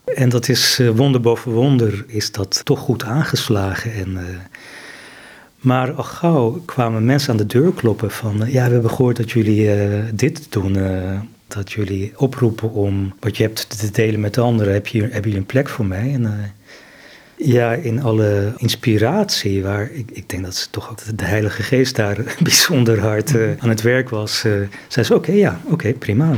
[0.05, 3.92] En dat is uh, wonder boven wonder, is dat toch goed aangeslagen.
[3.92, 4.20] En, uh,
[5.59, 8.42] maar al gauw kwamen mensen aan de deur kloppen van...
[8.42, 9.70] Uh, ja, we hebben gehoord dat jullie
[10.14, 10.77] dit doen.
[11.48, 14.72] dat jullie oproepen om wat je hebt te delen met anderen.
[14.72, 16.12] Heb je, hebben jullie een plek voor mij?
[16.12, 16.55] En
[17.36, 21.96] ja, in alle inspiratie, waar ik, ik denk dat ze toch ook de Heilige Geest
[21.96, 24.38] daar bijzonder hard aan het werk was.
[24.88, 26.36] zei ze, oké, ja, oké, prima,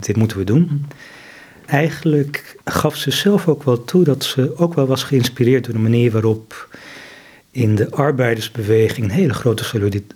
[0.00, 0.86] dit moeten we doen
[1.72, 5.80] eigenlijk gaf ze zelf ook wel toe dat ze ook wel was geïnspireerd door de
[5.80, 6.68] manier waarop
[7.50, 9.64] in de arbeidersbeweging een hele grote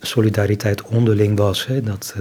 [0.00, 1.66] solidariteit onderling was.
[1.66, 1.82] Hè.
[1.82, 2.14] Dat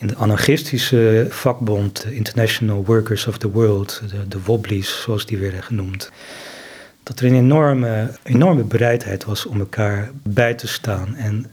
[0.00, 5.38] in de anarchistische vakbond, de International Workers of the World, de, de Wobblies zoals die
[5.38, 6.10] werden genoemd,
[7.02, 11.16] dat er een enorme, enorme bereidheid was om elkaar bij te staan.
[11.16, 11.46] En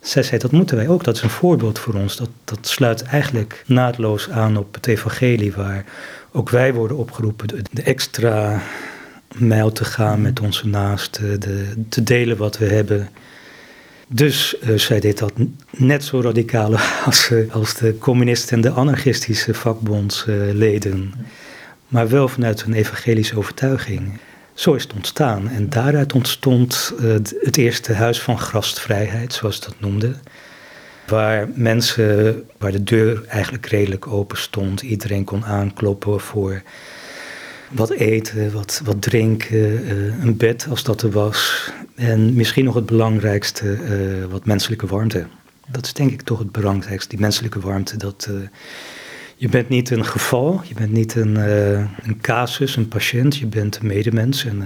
[0.00, 2.16] zij zei, dat moeten wij ook, dat is een voorbeeld voor ons.
[2.16, 5.84] Dat, dat sluit eigenlijk naadloos aan op het evangelie, waar
[6.32, 8.62] ook wij worden opgeroepen de, extra
[9.34, 13.08] mijl te gaan met onze naasten, de, te delen wat we hebben.
[14.08, 15.32] Dus uh, zij deed dat
[15.70, 21.12] net zo radicaal als, uh, als de communisten en de anarchistische vakbondsleden.
[21.88, 24.18] maar wel vanuit een evangelische overtuiging.
[24.54, 25.48] Zo is het ontstaan.
[25.48, 30.20] En daaruit ontstond uh, het eerste huis van gastvrijheid, zoals ze dat noemden.
[31.06, 34.82] Waar mensen, waar de deur eigenlijk redelijk open stond.
[34.82, 36.62] Iedereen kon aankloppen voor
[37.70, 41.70] wat eten, wat, wat drinken, uh, een bed als dat er was.
[41.94, 45.26] En misschien nog het belangrijkste, uh, wat menselijke warmte.
[45.66, 47.96] Dat is denk ik toch het belangrijkste, die menselijke warmte.
[47.96, 48.30] Dat,
[49.36, 51.36] je bent niet een geval, je bent niet een,
[52.02, 54.44] een casus, een patiënt, je bent een medemens.
[54.44, 54.64] En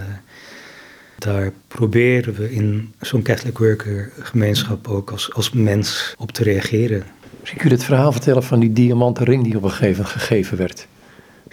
[1.18, 7.04] daar proberen we in zo'n Catholic Worker gemeenschap ook als, als mens op te reageren.
[7.40, 10.12] Misschien kun je het verhaal vertellen van die diamanten ring die op een gegeven moment
[10.12, 10.86] gegeven werd.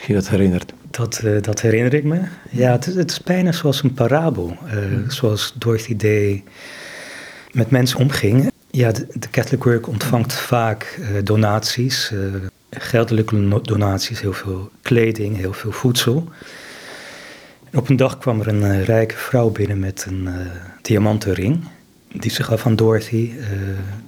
[0.05, 0.73] Je dat herinnert.
[0.91, 2.19] Dat, uh, dat herinner ik me.
[2.49, 4.57] Ja, het, het, is bijna zoals een parabel.
[4.73, 5.11] Mm.
[5.11, 6.43] Zoals Dorothy Day
[7.51, 8.51] met mensen omging.
[8.71, 12.11] Ja, de, de Catholic Work ontvangt vaak donaties
[12.69, 16.29] geldelijke donaties, heel veel kleding, heel veel voedsel.
[17.73, 20.33] op een dag kwam er een uh, rijke vrouw binnen met een uh,
[20.81, 21.63] diamanten ring.
[22.19, 23.31] Die ze gaf aan Dorothy.
[23.37, 23.45] Uh,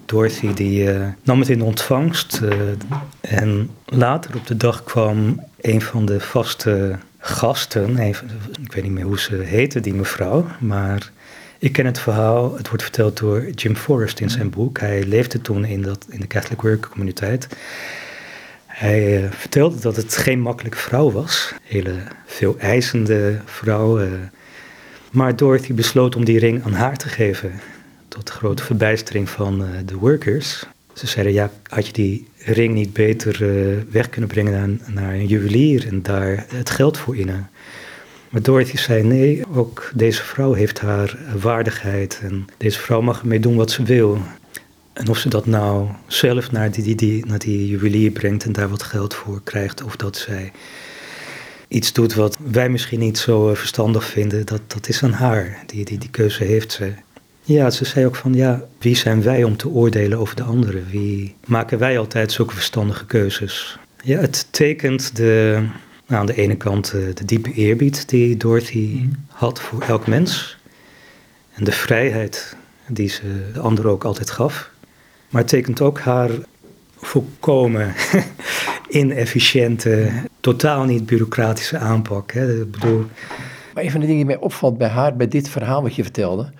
[0.05, 0.89] Dorothy die,
[1.23, 2.41] nam het in ontvangst.
[3.21, 7.97] en later op de dag kwam een van de vaste gasten.
[7.97, 10.45] Ik weet niet meer hoe ze heette, die mevrouw.
[10.59, 11.11] Maar
[11.59, 12.57] ik ken het verhaal.
[12.57, 14.79] Het wordt verteld door Jim Forrest in zijn boek.
[14.79, 17.47] Hij leefde toen in, dat, in de Catholic Work communiteit.
[18.65, 21.53] Hij vertelde dat het geen makkelijke vrouw was.
[21.63, 21.95] Hele
[22.25, 24.07] veel eisende vrouw.
[25.11, 27.51] Maar Dorothy besloot om die ring aan haar te geven.
[28.09, 30.65] Tot grote verbijstering van uh, de workers.
[30.93, 33.37] Ze zeiden, ja, had je die ring niet beter
[33.91, 37.49] weg kunnen brengen naar, naar, een juwelier en daar het geld voor innen?
[38.29, 43.39] Maar Dorothy zei, nee, ook deze vrouw heeft haar waardigheid en deze vrouw mag ermee
[43.39, 44.17] doen wat ze wil.
[44.93, 48.51] En of ze dat nou zelf naar die, die, die, naar die juwelier brengt en
[48.51, 50.51] daar wat geld voor krijgt, of dat zij
[51.69, 55.63] iets doet wat wij misschien niet zo eh, verstandig vinden, dat, dat is aan haar.
[55.65, 56.93] Die, die, die keuze heeft ze.
[57.49, 60.85] Ja, ze zei ook van ja, wie zijn wij om te oordelen over de anderen?
[60.89, 63.79] Wie maken wij altijd zulke verstandige keuzes?
[64.03, 65.63] Ja, het tekent de,
[66.07, 69.09] nou, aan de ene kant de, eh, de diepe eerbied die Dorothy mhm.
[69.27, 70.57] had voor elk mens.
[71.53, 72.55] En de vrijheid
[72.87, 74.71] die ze de ander ook altijd gaf.
[75.29, 76.29] Maar het tekent ook haar
[76.97, 77.93] volkomen
[78.89, 82.31] inefficiënte, totaal niet bureaucratische aanpak.
[82.31, 82.61] Hè.
[82.61, 83.05] Ik bedoel...
[83.73, 86.03] Maar een van de dingen die mij opvalt bij haar, bij dit verhaal wat je
[86.03, 86.51] vertelde,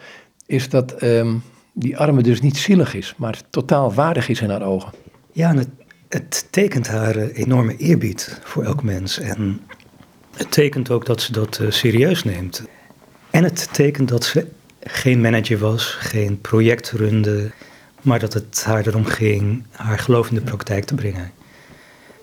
[0.50, 1.36] is dat ehm,
[1.74, 4.92] die arme dus niet zielig is, maar totaal waardig is in haar ogen.
[5.32, 5.68] Ja, het,
[6.08, 9.20] het, tekent haar eh, enorme eerbied voor elk mens.
[9.20, 9.62] En
[10.36, 12.64] het tekent ook dat ze dat uh, serieus neemt.
[13.30, 14.48] En het tekent dat ze
[14.84, 17.52] geen manager was, geen project runde,
[18.02, 21.32] maar dat het haar erom ging haar geloof in de praktijk te brengen.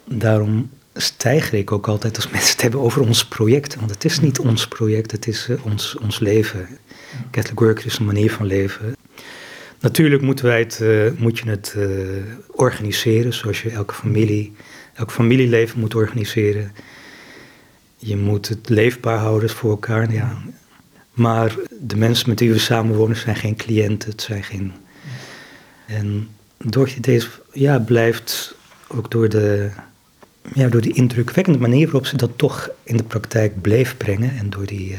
[0.04, 3.76] Daarom stijger ik ook altijd als mensen het hebben over ons project.
[3.76, 6.68] Want het is niet ons project, het is uh, ons, ons leven.
[7.30, 8.96] Catholic Worker is een manier van leven.
[9.80, 11.88] Natuurlijk moeten wij het, uh, moet je het uh,
[12.50, 14.52] organiseren zoals je elke familie,
[14.94, 16.72] elk familieleven moet organiseren.
[17.96, 20.12] je moet het leefbaar houden voor elkaar.
[20.12, 20.42] Ja.
[21.12, 24.72] Maar de mensen met wie we samenwonen zijn geen cliënten, het zijn geen...
[25.86, 28.54] En Dorothy deze ja, blijft
[28.88, 29.70] ook door de,
[30.54, 34.50] ja, door die indrukwekkende manier waarop ze dat toch in de praktijk bleef brengen en
[34.50, 34.98] door die uh,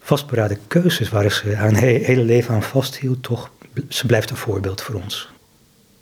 [0.00, 3.50] vastberaden keuzes waar ze haar hele leven aan vasthield, toch,
[3.88, 5.32] ze blijft een voorbeeld voor ons.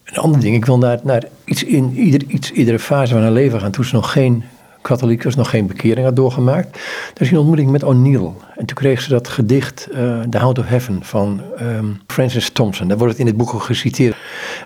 [0.05, 3.33] Een ander ding, ik wil naar, naar iets in ieder, iets, iedere fase van haar
[3.33, 3.71] leven gaan.
[3.71, 4.45] Toen ze nog geen
[4.83, 6.73] katholiek was, nog geen bekering had doorgemaakt.
[6.73, 8.31] Daar is een ontmoeting met O'Neill.
[8.57, 12.89] En toen kreeg ze dat gedicht uh, The Hound of Heaven van um, Francis Thompson.
[12.89, 14.17] Daar wordt het in het boek ook geciteerd.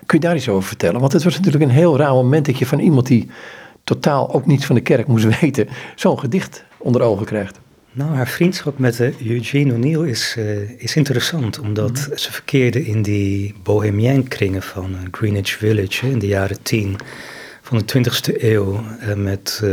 [0.05, 0.99] Kun je daar iets over vertellen?
[0.99, 3.29] Want het was natuurlijk een heel raar moment dat je van iemand die
[3.87, 7.59] totaal ook niets van de kerk moest weten, zo'n gedicht onder ogen krijgt.
[7.91, 12.17] Nou, haar vriendschap met uh, Eugene O'Neill is, uh, is interessant, omdat mhm.
[12.17, 16.95] ze verkeerde in die bohemian kringen van uh, Greenwich Village in de jaren tien
[17.61, 18.83] van de 20e eeuw.
[19.15, 19.63] met,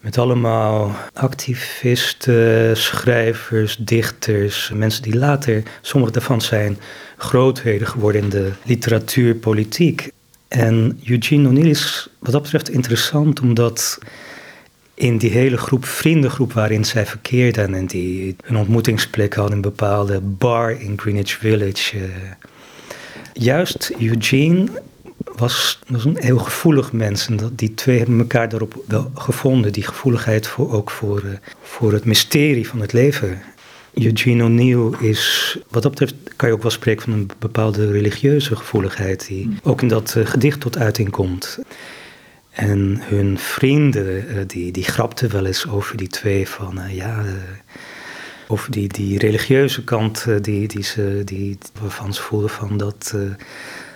[0.00, 6.78] met allemaal activisten, schrijvers, dichters, mensen die later, sommige daarvan zijn
[7.16, 10.12] grootheden geworden in de literatuur, politiek.
[10.54, 13.98] En Eugene O'Neill is wat dat betreft interessant, omdat
[14.94, 19.70] in die hele groep, vriendengroep waarin zij verkeerden en die een ontmoetingsplek hadden in een
[19.70, 21.96] bepaalde bar in Greenwich Village.
[21.96, 22.04] Uh,
[23.32, 24.68] juist Eugene
[25.36, 29.86] was, een heel gevoelig mens en dat, die twee hebben elkaar daarop wel gevonden, die
[29.86, 31.30] gevoeligheid voor, ook voor, uh,
[31.62, 33.42] voor het mysterie van het leven.
[33.94, 38.56] Eugene O'Neill is, wat dat betreft kan je ook wel spreken van een bepaalde religieuze
[38.56, 39.58] gevoeligheid die mm.
[39.62, 41.58] ook in dat uh, gedicht tot uiting komt.
[42.50, 47.24] En hun vrienden, uh, die, die grapten wel eens over die twee van, uh, ja,
[48.48, 53.14] over die, die religieuze kant die, die ze, die, waarvan ze voelden van dat,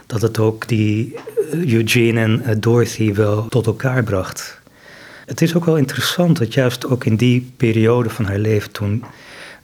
[0.07, 1.15] dat het ook die
[1.51, 4.61] Eugene en Dorothy wel tot elkaar bracht.
[5.27, 9.05] Het is ook wel interessant dat juist ook in die periode van haar leven toen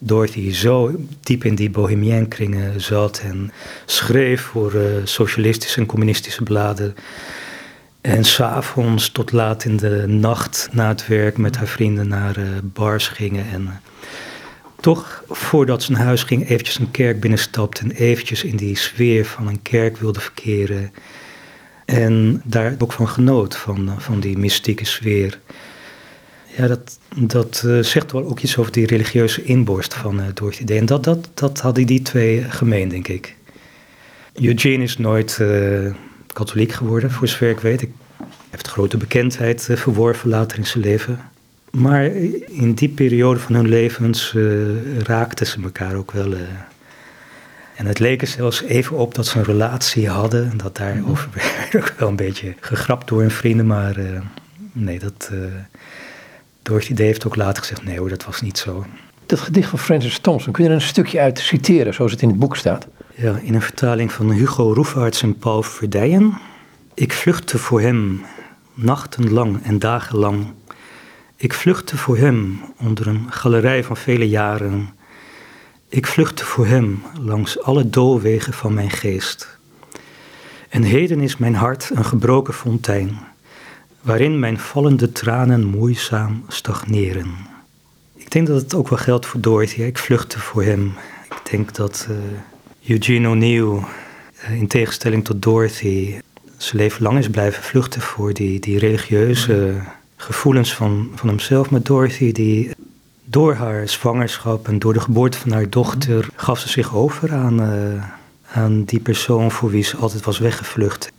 [0.06, 3.52] Dorothy zo diep in die bohemian kringen zat en
[3.86, 6.94] schreef voor uh, socialistische en communistische bladen.
[8.00, 12.46] En s'avonds tot laat in de nacht na het werk met haar vrienden naar uh,
[12.62, 13.44] bars gingen.
[13.52, 13.68] En uh,
[14.80, 19.24] toch voordat ze naar huis ging eventjes een kerk binnenstapte en eventjes in die sfeer
[19.24, 20.92] van een kerk wilde verkeren.
[21.84, 25.38] En daar ook van genoot, van, van die mystieke sfeer.
[26.56, 30.64] Ja, dat, dat uh, zegt wel ook iets over die religieuze inborst van uh, Dorothy
[30.64, 30.78] Day.
[30.78, 33.36] En dat, dat, dat hadden die twee gemeen, denk ik.
[34.34, 35.94] Eugene is nooit uh,
[36.32, 37.80] katholiek geworden, voor zover ik weet.
[37.80, 37.90] Hij
[38.50, 41.20] heeft grote bekendheid verworven later in zijn leven.
[41.70, 42.04] Maar
[42.46, 44.34] in die periode van hun levens
[45.02, 46.32] raakten ze elkaar ook wel.
[47.76, 50.56] en het leek er zelfs even op dat ze een relatie hadden.
[50.56, 53.66] Dat daarover werd ook wel een beetje gegrapt door hun vrienden.
[53.66, 53.96] Maar
[54.72, 55.30] nee, dat
[56.64, 58.86] Dorothy Day heeft ook later gezegd, nee hoor, dat was niet zo.
[59.26, 62.28] Dat gedicht van Francis Thompson, kun je er een stukje uit citeren zoals het in
[62.28, 62.86] het boek staat?
[63.14, 66.38] Ja, in een vertaling van Hugo Roefaerts en Paul Verdijen.
[66.94, 68.24] Ik vluchtte voor hem,
[68.74, 70.46] nachtenlang en dagenlang.
[71.36, 74.88] Ik vluchtte voor hem onder een galerij van vele jaren.
[75.88, 79.58] Ik vluchtte voor hem langs alle doolwegen van mijn geest.
[80.68, 83.18] En heden is mijn hart een gebroken fontein
[84.04, 87.30] waarin mijn vallende tranen moeizaam stagneren.
[88.14, 89.82] Ik denk dat het ook wel geldt voor Dorothy.
[89.82, 90.92] Ik vluchtte voor hem.
[91.24, 92.16] Ik denk dat uh,
[92.90, 93.78] Eugene O'Neill,
[94.44, 96.14] uh, in tegenstelling tot Dorothy,
[96.56, 99.74] zijn leven lang is blijven vluchten voor die, die religieuze
[100.16, 101.70] gevoelens van, van hemzelf.
[101.70, 102.70] Maar Dorothy, die
[103.24, 107.60] door haar zwangerschap en door de geboorte van haar dochter, gaf ze zich over aan,
[107.60, 108.04] uh,
[108.52, 111.12] aan die persoon voor wie ze altijd was weggevlucht.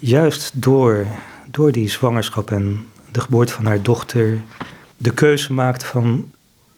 [0.00, 1.06] Juist door
[1.50, 4.40] door die zwangerschap en de geboorte van haar dochter
[4.96, 6.30] de keuze maakte van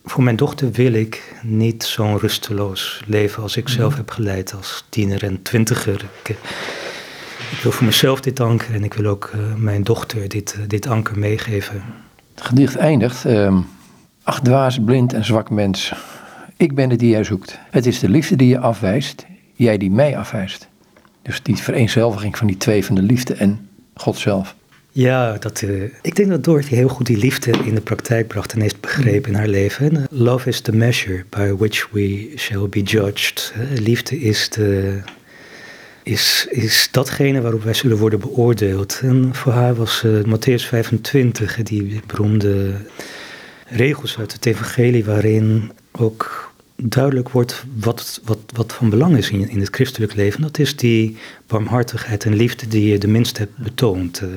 [0.04, 3.72] voor mijn dochter wil ik niet zo'n rusteloos leven als ik mhm.
[3.72, 6.04] zelf heb geleid als tiener en twintiger.
[6.22, 6.28] Ik,
[7.50, 10.64] ik wil voor mezelf dit anker en ik wil ook uh, mijn dochter dit, uh,
[10.66, 11.82] dit anker meegeven.
[12.34, 13.26] Het gedicht eindigt.
[13.26, 13.58] Uh,
[14.22, 15.92] Ach, dwaas, blind en zwak mens.
[16.56, 17.58] Ik ben het die jij zoekt.
[17.70, 20.68] Het is de liefde die je afwijst, jij die mij afwijst.
[21.22, 24.54] Dus die vereenzelviging van die twee, van de liefde en God zelf.
[24.92, 28.52] Ja, dat, uh, ik denk dat Dorothy heel goed die liefde in de praktijk bracht
[28.52, 30.06] en heeft begrepen in haar leven.
[30.10, 33.54] Love is the measure by which we shall be judged.
[33.74, 35.00] Liefde is, de,
[36.02, 39.00] is, is datgene waarop wij zullen worden beoordeeld.
[39.02, 42.74] En voor haar was uh, Matthäus 25, die beroemde
[43.66, 46.49] regels uit het evangelie waarin ook
[46.82, 50.40] duidelijk wordt wat, wat, wat van belang is in, in het christelijk leven.
[50.40, 51.16] Dat is die
[51.46, 54.20] barmhartigheid en liefde die je de minst hebt betoond.
[54.20, 54.28] Uh,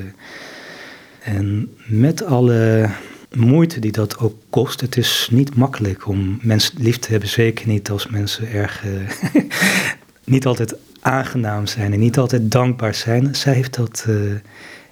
[1.19, 2.89] en met alle
[3.31, 4.81] moeite die dat ook kost.
[4.81, 9.41] Het is niet makkelijk om mensen lief te hebben, zeker niet als mensen erg eh,
[10.23, 13.35] niet altijd aangenaam zijn en niet altijd dankbaar zijn.
[13.35, 14.15] Zij heeft dat uh,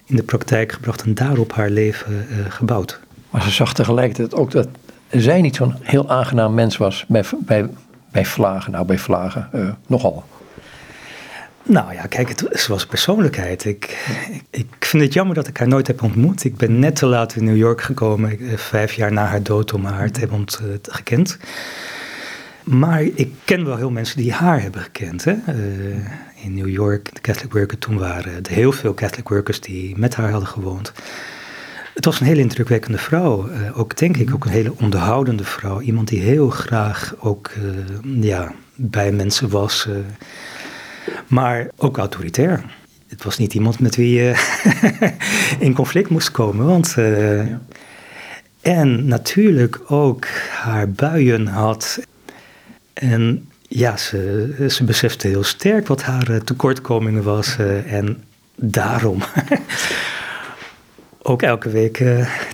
[0.04, 3.00] in de praktijk gebracht en daarop haar leven gebouwd.
[3.30, 4.68] Maar ze zag tegelijkertijd ook dat
[5.12, 7.68] zij niet zo'n heel aangenaam mens was bij, bij,
[8.10, 8.72] bij vlagen.
[8.72, 10.24] Nou, bij vlagen nogal.
[11.64, 13.64] Nou ja, kijk, het was persoonlijkheid.
[13.64, 14.06] Ik,
[14.50, 16.44] ik, vind het jammer dat ik haar nooit heb ontmoet.
[16.44, 19.72] Ik ben net te laat in New York gekomen, eh, vijf jaar na haar dood,
[19.72, 21.38] om haar te hebben ont, uh, gekend.
[22.64, 25.24] Maar ik ken wel heel mensen die haar hebben gekend.
[25.24, 25.34] Hè?
[26.34, 30.14] In New York, de Catholic Workers, toen waren er heel veel Catholic Workers die met
[30.14, 30.92] haar hadden gewoond.
[31.94, 33.48] Het was een hele indrukwekkende vrouw.
[33.48, 35.80] Uh, ook denk ik ook een hele onderhoudende vrouw.
[35.80, 37.50] Iemand die heel graag ook
[38.20, 39.88] ja, bij mensen was
[41.26, 42.64] maar ook autoritair.
[43.08, 44.34] Het was niet iemand met wie je
[45.66, 46.66] in conflict moest komen.
[46.66, 47.60] Want, ja.
[48.60, 52.00] En natuurlijk ook haar buien had.
[52.92, 57.56] En ja, ze, ze besefte heel sterk wat haar tekortkomingen was.
[57.86, 58.24] En
[58.54, 59.22] daarom
[61.22, 62.04] ook elke week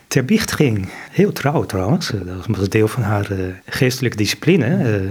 [0.07, 0.89] ter biecht ging.
[1.11, 2.13] Heel trouw trouwens.
[2.25, 3.29] Dat was deel van haar
[3.67, 5.07] geestelijke discipline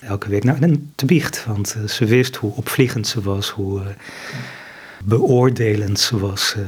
[0.00, 1.44] elke week naar een te biecht.
[1.46, 3.86] Want uh, ze wist hoe opvliegend ze was, hoe uh,
[5.04, 6.54] beoordelend ze was.
[6.58, 6.64] Uh,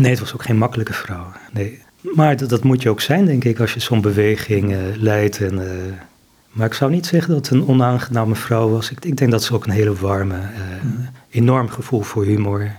[0.00, 1.32] nee, het was ook geen makkelijke vrouw.
[1.52, 1.82] Nee.
[2.00, 5.40] Maar dat, dat moet je ook zijn, denk ik, als je zo'n beweging leidt.
[5.40, 5.60] En,
[6.50, 8.90] maar ik zou niet zeggen dat het een onaangename vrouw was.
[8.90, 10.40] Ik, ik denk dat ze ook een hele warme,
[11.30, 12.70] enorm gevoel voor humor.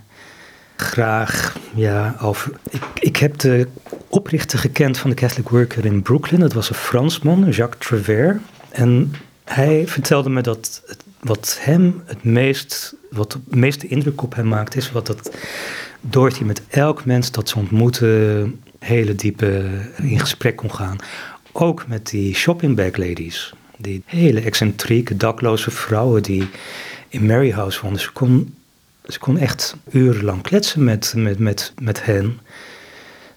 [0.80, 2.52] Graag, ja, over.
[2.70, 3.68] Ik, ik heb de
[4.08, 6.40] oprichter gekend van de Catholic Worker in Brooklyn.
[6.40, 8.38] Dat was een Fransman, Jacques Travers.
[8.70, 9.14] En
[9.44, 10.84] hij vertelde me dat
[11.20, 15.32] wat hem het meest, wat de meeste indruk op hem maakt, is wat dat
[16.02, 18.46] Dorothy met elk mens dat ze ontmoette
[18.80, 20.98] hele diepe in gesprek kon gaan.
[21.52, 23.54] Ook met die shoppingbag ladies.
[23.78, 26.48] Die hele excentrieke, dakloze vrouwen die
[27.10, 28.02] in Mary House woonden.
[28.02, 28.54] Ze kon,
[29.10, 32.40] ze kon echt urenlang kletsen met, met, met, met hen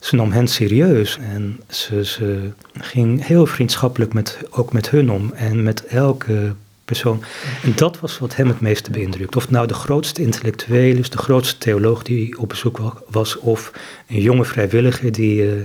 [0.02, 5.32] ze nam hen serieus en ze, ze ging heel vriendschappelijk met, ook met hun om
[5.34, 6.54] en met elke
[6.84, 7.22] persoon.
[7.62, 9.36] En dat was wat hem het meeste beïndrukt.
[9.36, 13.72] Of nou de grootste intellectueel is, de grootste theoloog die op bezoek was, of
[14.08, 15.62] een jonge vrijwilliger die uh,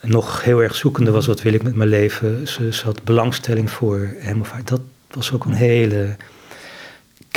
[0.00, 2.48] nog heel erg zoekende was, wat wil ik met mijn leven.
[2.48, 4.54] Ze, had belangstelling voor hem of.
[4.64, 6.16] Dat was ook een hele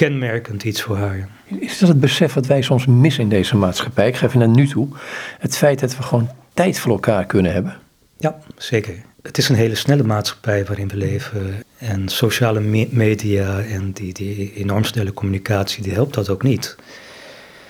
[0.08, 1.28] kenmerkend iets voor haar.
[1.60, 4.08] Is dat het besef wat wij soms missen in deze maatschappij?
[4.08, 4.88] Ik geef je naar nu toe.
[5.40, 7.78] Het feit dat we gewoon tijd voor elkaar kunnen hebben.
[8.18, 8.94] Ja, zeker.
[9.22, 11.64] Het is een hele snelle maatschappij waarin we leven.
[11.78, 16.76] En sociale media en die, die enorm snelle communicatie, die helpt dat ook niet.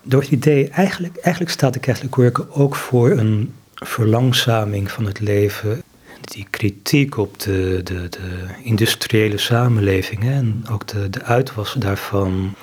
[0.03, 5.83] Door het idee, eigenlijk, eigenlijk staat de Worker ook voor een verlangzaming van het leven
[6.21, 12.55] die kritiek op de, de, de industriële samenleving hè, en ook de, de uitwas daarvan,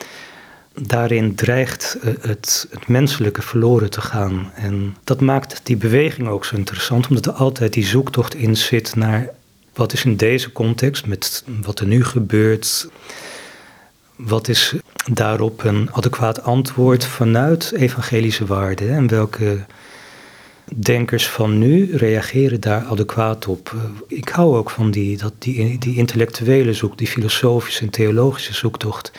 [0.75, 4.53] daarin dreigt eh, het, het menselijke verloren te gaan.
[4.55, 8.97] En dat maakt die beweging ook zo interessant, omdat er altijd die zoektocht in zit
[8.97, 9.29] naar
[9.75, 12.89] wat is in deze context, met wat er nu gebeurt,
[14.17, 14.75] wat is
[15.13, 19.65] daarop een adequaat antwoord vanuit evangelische waarden en welke
[20.77, 23.73] denkers van nu reageren daar adequaat op.
[23.75, 28.55] Eh, ik hou ook van die, dat, die, die intellectuele zoek, die filosofische en theologische
[28.55, 29.13] zoektocht,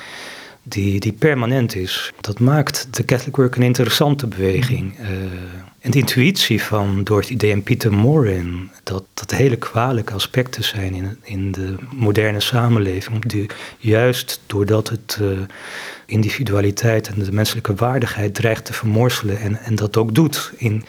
[0.63, 2.11] die, die permanent is.
[2.21, 4.99] Dat maakt de Catholic Work een interessante beweging.
[4.99, 5.07] Uh,
[5.79, 10.93] en de intuïtie van Dorothy Day en Peter Morin, dat, dat hele kwalijke aspecten zijn
[10.93, 15.39] in, in de moderne samenleving, die, juist doordat het uh,
[16.05, 20.83] individualiteit en de menselijke waardigheid dreigt te vermorselen en, en dat ook doet in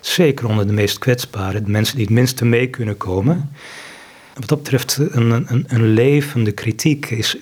[0.00, 3.50] Zeker onder de meest kwetsbaren, de mensen die het minste mee kunnen komen.
[4.34, 7.36] Wat dat betreft, een, een, een levende kritiek is,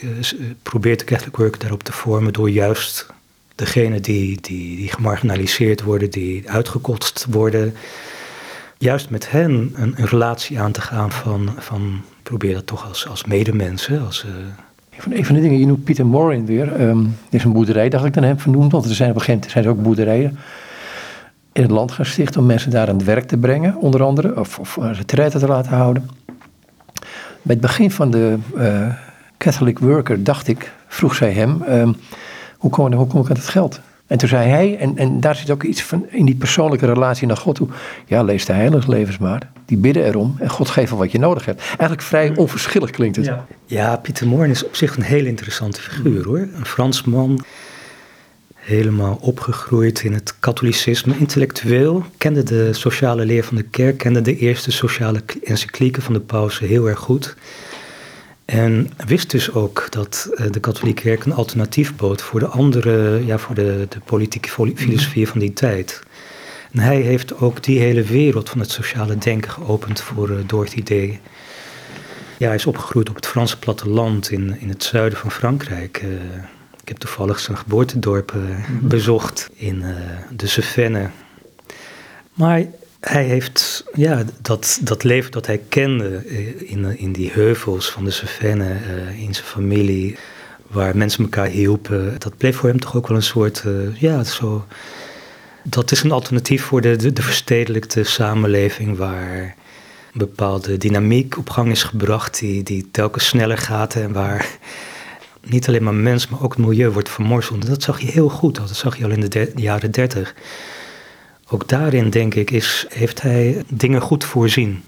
[0.63, 3.07] probeert de Catholic Work daarop te vormen door juist
[3.55, 7.75] degenen die, die, die gemarginaliseerd worden, die uitgekotst worden,
[8.79, 13.25] juist met hen een, relatie aan te gaan van, van probeer dat toch als, als
[13.25, 14.25] medemensen, als...
[14.25, 14.33] Uh,
[15.11, 16.73] een van de dingen, je noemt Pieter Morin weer.
[16.81, 16.97] Er
[17.31, 19.53] is een boerderij, dacht ik dan heb vernoemd, want er zijn op een gegeven moment
[19.53, 20.39] zijn er ook boerderijen
[21.57, 24.39] in het land gaan stichten om mensen daar aan het werk te brengen, onder andere,
[24.41, 26.11] of, of retraite te laten houden.
[27.43, 28.95] Bij het begin van de uh,
[29.39, 31.89] Catholic Worker dacht ik, vroeg zij hem, uh,
[32.57, 33.81] hoe, kom, hoe kom ik aan het geld?
[34.07, 37.27] En toen zei hij, en, en daar zit ook iets van in die persoonlijke relatie
[37.27, 37.69] naar God toe.
[38.07, 39.51] Ja, lees de heiliglevens maar.
[39.65, 41.61] Die bidden erom en God geeft wat je nodig hebt.
[41.61, 43.25] Eigenlijk vrij onverschillig klinkt het.
[43.25, 46.39] Ja, ja Pieter Moorn is op zich een heel interessante figuur hoor.
[46.39, 47.45] Een Fransman
[48.67, 51.19] helemaal opgegroeid in het katholicisme.
[51.19, 56.21] Intellectueel kende de sociale leer van de kerk, kende de eerste sociale encyclieken van de
[56.21, 57.37] paus heel erg goed.
[58.45, 63.27] En wist dus ook dat eh, de katholieke kerk een alternatief bood voor de andere,
[63.27, 66.03] ja, voor de, de politieke filosofie van die tijd.
[66.73, 70.83] En hij heeft ook die hele wereld van het sociale denken geopend voor uh, Dorothy
[70.83, 71.21] Day.
[72.39, 76.05] Ja, hij is opgegroeid op het Franse platteland in, in het zuiden van Frankrijk.
[76.87, 78.43] Ik heb toevallig zijn geboortedorp uh,
[78.81, 79.85] bezocht in
[80.37, 81.09] de Cevennes.
[82.35, 82.65] Maar
[83.01, 86.27] hij heeft ja, dat, dat leven dat hij kende
[86.67, 88.81] in, in die heuvels van de Cevennes,
[89.19, 90.17] in zijn familie,
[90.67, 93.65] waar mensen elkaar hielpen, dat bleef voor hem toch ook wel een soort,
[93.95, 94.67] ja, zo
[95.69, 99.55] dat is een alternatief voor de, de, de verstedelijkte samenleving waar
[100.13, 104.59] een bepaalde dynamiek op gang is gebracht die, die telkens sneller gaat en waar
[105.49, 107.67] niet alleen maar mens, maar ook het milieu wordt vermorzeld.
[107.67, 110.35] Dat zag je heel goed, dat zag je al in de, jaren dertig.
[111.49, 114.83] Ook daarin, denk ik, is, heeft hij dingen goed voorzien.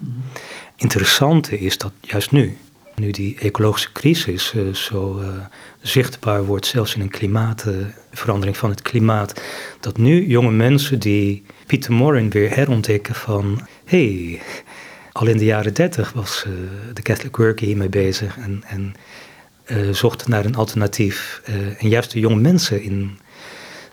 [0.77, 2.57] Interessante is dat juist nu,
[2.95, 5.29] nu die ecologische crisis uh, zo uh,
[5.81, 9.43] zichtbaar wordt, zelfs in een klimaatverandering van het klimaat,
[9.81, 14.41] dat nu jonge mensen die Peter Morin weer herontdekken van hey,
[15.13, 16.47] al in de jaren dertig was
[16.95, 18.95] de Catholic Worker hiermee bezig en, en
[19.91, 21.43] zocht naar een alternatief.
[21.79, 23.19] en juist de jonge mensen in,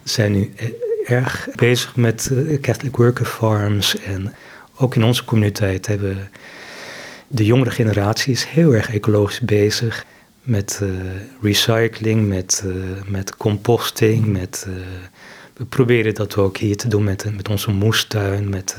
[0.04, 0.54] zijn nu
[1.06, 4.34] erg bezig met Catholic Worker Farms en
[4.78, 6.30] ook in onze communiteit hebben
[7.28, 10.06] de jongere generatie is heel erg ecologisch bezig
[10.42, 10.82] met
[11.42, 12.64] recycling, met,
[13.08, 14.26] met composting.
[14.26, 14.68] Met,
[15.54, 18.50] we proberen dat ook hier te doen met, met onze moestuin.
[18.50, 18.78] Met,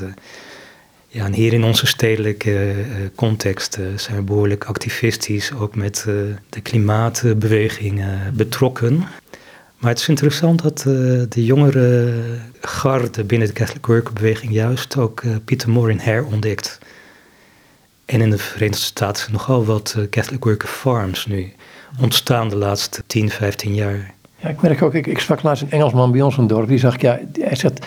[1.17, 2.73] ja, en hier in onze stedelijke
[3.15, 6.05] context zijn we behoorlijk activistisch, ook met
[6.49, 8.03] de klimaatbeweging
[8.33, 8.97] betrokken.
[9.77, 10.79] Maar het is interessant dat
[11.33, 12.13] de jongere
[12.61, 16.79] garde binnen de Catholic Worker-beweging juist ook Pieter Morin herontdekt.
[18.05, 21.53] En in de Verenigde Staten zijn nogal wat Catholic Worker Farms nu
[22.01, 24.13] ontstaan de laatste 10, 15 jaar.
[24.39, 26.67] Ja, ik merk ook, ik, ik sprak laatst een Engelsman bij ons in het dorp,
[26.67, 27.85] die zag, ja, hij zegt,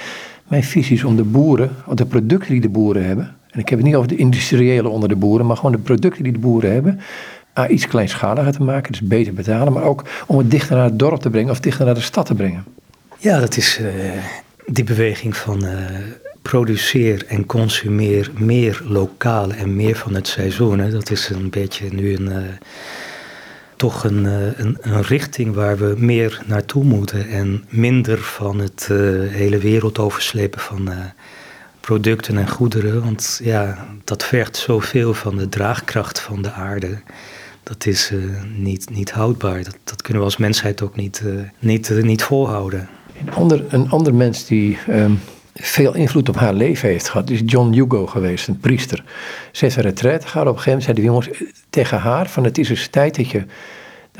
[0.50, 3.78] mijn visie is om de boeren, de producten die de boeren hebben, en ik heb
[3.78, 6.72] het niet over de industriële onder de boeren, maar gewoon de producten die de boeren
[6.72, 7.00] hebben,
[7.58, 10.98] A, iets kleinschaliger te maken, dus beter betalen, maar ook om het dichter naar het
[10.98, 12.64] dorp te brengen of dichter naar de stad te brengen.
[13.18, 13.86] Ja, dat is uh,
[14.66, 15.72] die beweging van uh,
[16.42, 20.78] produceer en consumeer meer lokaal en meer van het seizoen.
[20.78, 20.90] Hè.
[20.90, 22.36] Dat is een beetje nu een, uh,
[23.80, 28.88] toch een, uh, een, een, richting waar we meer naartoe moeten en minder van het
[28.90, 28.98] uh,
[29.30, 30.90] hele wereld overslepen van
[31.80, 33.04] producten en goederen.
[33.04, 37.00] Want ja, dat vergt zoveel van de draagkracht van de aarde.
[37.62, 38.12] Dat is
[38.56, 39.64] niet, niet houdbaar.
[39.64, 41.22] Dat, dat kunnen we als mensheid ook niet,
[41.58, 42.88] niet, niet volhouden.
[43.20, 45.20] Een ander, een ander mens die um
[45.54, 49.04] veel invloed op haar leven heeft gehad, is John Hugo geweest, een priester.
[49.52, 50.46] Ze heeft een retraite gehad.
[50.46, 53.30] Op een gegeven moment zei de jongens tegen haar van het is eens tijd dat
[53.30, 53.44] je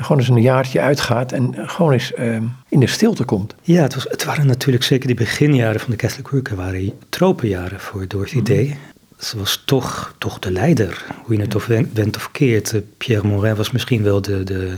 [0.03, 2.37] gewoon eens een jaartje uitgaat en gewoon eens uh,
[2.69, 3.55] in de stilte komt.
[3.61, 7.79] Ja, het, was, het waren natuurlijk zeker die beginjaren van de Catholic Worker, waren tropenjaren
[7.79, 8.77] voor Dorothy mm Day.
[9.19, 12.73] Ze was toch, toch de leider, hoe je het of bent of keert.
[12.73, 14.77] Eh, Pierre Morin was misschien wel de, de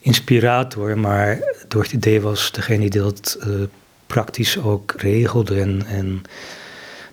[0.00, 1.38] inspirator, maar
[1.68, 3.54] Dorothy Day was degene die dat uh,
[4.06, 6.22] praktisch ook regelde en, en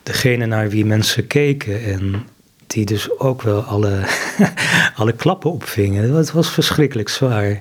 [0.03, 2.25] degene naar wie mensen keken en
[2.71, 4.03] die dus ook wel alle,
[4.95, 6.13] alle klappen opvingen.
[6.15, 7.59] Het was verschrikkelijk zwaar.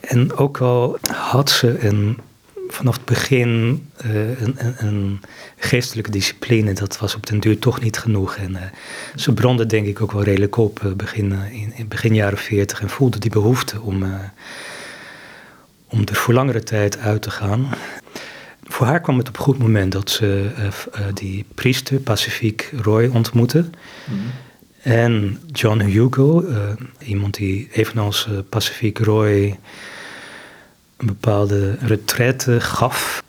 [0.00, 2.18] En ook al had ze een,
[2.68, 5.20] vanaf het begin uh, een, een,
[5.56, 8.36] geestelijke discipline, dat was op den duur toch niet genoeg.
[8.36, 8.60] En uh,
[9.14, 12.80] ze brandde denk ik ook wel redelijk op uh, begin, in, in, begin jaren 40
[12.80, 14.04] en voelde die behoefte om,
[15.88, 17.68] om er voor langere tijd uit te gaan
[18.64, 22.82] voor haar kwam het op een goed moment dat ze uh, uh, die priester, Pacifique
[22.82, 23.60] Roy, ontmoette.
[23.60, 23.70] Mm
[24.04, 24.30] -hmm.
[24.82, 26.58] En John Hugo, uh,
[26.98, 29.58] iemand die evenals Pacifique Roy
[30.96, 33.22] een bepaalde retraite gaf.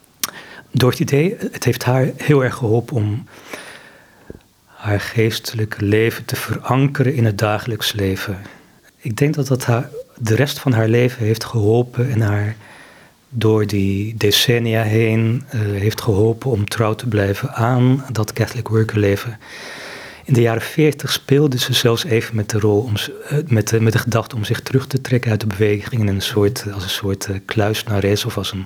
[0.72, 3.28] Door het idee, het heeft haar heel erg geholpen om
[4.66, 8.38] haar geestelijke leven te verankeren in het dagelijks leven.
[8.98, 12.56] Ik denk dat dat haar de rest van haar leven heeft geholpen en haar
[13.38, 19.00] door die decennia heen uh, heeft geholpen om trouw te blijven aan dat Catholic worker
[19.00, 19.40] leven.
[20.24, 22.94] In de jaren 40 speelde ze zelfs even met de rol, om,
[23.32, 26.08] uh, met, de, met de gedachte om zich terug te trekken uit de beweging in
[26.08, 28.66] een soort, als een soort uh, kluisnares of als een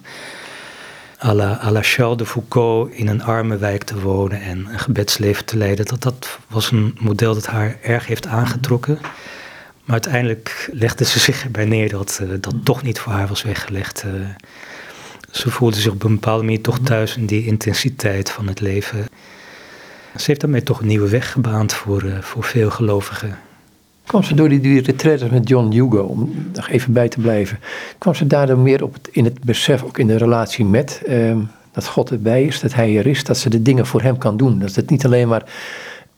[1.24, 5.46] à la, à Charles de Foucault in een arme wijk te wonen en een gebedsleven
[5.46, 5.86] te leiden.
[5.86, 9.00] Dat, dat was een model dat haar erg heeft aangetrokken.
[9.90, 13.44] Maar uiteindelijk legde ze zich erbij neer dat uh, dat toch niet voor haar was
[13.44, 14.04] weggelegd.
[14.06, 14.12] Uh,
[15.32, 19.06] Ze voelde zich op een bepaalde manier toch thuis in die intensiteit van het leven.
[20.16, 23.38] Ze heeft daarmee toch een nieuwe weg gebaand voor, uh, voor veel gelovigen.
[24.06, 27.60] Kwam ze door die, die retretes met John Hugo, om nog even bij te blijven,
[27.98, 31.38] kwam ze daardoor meer op het, in het besef, ook in de relatie met, uh,
[31.72, 34.38] dat God erbij is, dat Hij er is, dat ze de dingen voor Hem kan
[34.38, 34.60] doen.
[34.60, 35.44] Dat het niet alleen maar,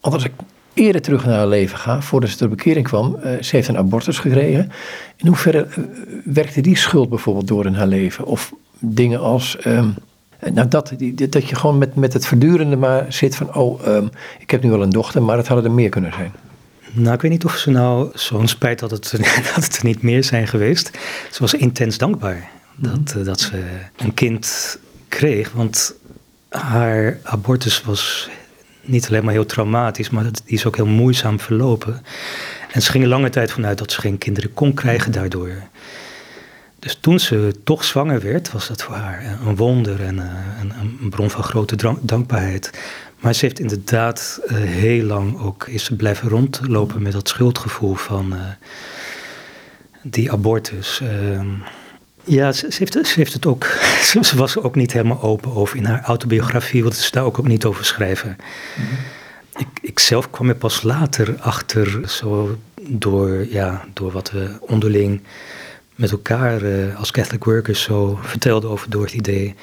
[0.02, 0.32] ik
[0.74, 3.78] eerder terug naar haar leven ga, voordat ze tot bekering kwam, uh, ze heeft een
[3.78, 4.72] abortus gekregen.
[5.16, 5.86] In hoeverre uh,
[6.24, 8.26] werkte die schuld bijvoorbeeld door in haar leven?
[8.26, 9.96] Of dingen als, um,
[10.54, 14.10] nou dat, die, dat je gewoon met, met het verdurende maar zit van, oh, um,
[14.40, 16.32] ik heb nu wel een dochter, maar het hadden er meer kunnen zijn.
[16.94, 19.12] Nou, ik weet niet of ze nou zo'n spijt dat het,
[19.56, 20.92] dat het er niet meer zijn geweest.
[21.32, 23.64] Ze was intens dankbaar dat, uh, dat ze
[23.98, 25.94] een kind kreeg, want
[26.50, 28.30] haar abortus was
[28.82, 32.02] niet alleen maar heel traumatisch, maar die is ook heel moeizaam verlopen.
[32.72, 35.52] En ze ging er lange tijd vanuit dat ze geen kinderen kon krijgen daardoor.
[36.80, 41.10] Dus toen ze toch zwanger werd, was dat voor haar een wonder en een, een
[41.10, 42.72] bron van grote dankbaarheid.
[43.20, 47.96] Maar ze heeft inderdaad uh, heel lang ook is ze blijven rondlopen met dat schuldgevoel
[47.96, 48.40] van uh,
[50.04, 51.02] die abortus.
[51.04, 51.42] Uh,
[52.34, 53.66] ja, ze, ze, heeft, ze, heeft, het ook.
[54.24, 55.78] Ze, was er ook niet helemaal open over.
[55.78, 58.38] In haar autobiografie wilde ze daar ook, ook niet over schrijven.
[58.78, 58.98] Mm -hmm.
[59.58, 65.22] ik, ik, zelf kwam er pas later achter, zo door, ja, door wat we onderling
[65.96, 69.56] met elkaar uh, als Catholic workers zo vertelden over door het idee.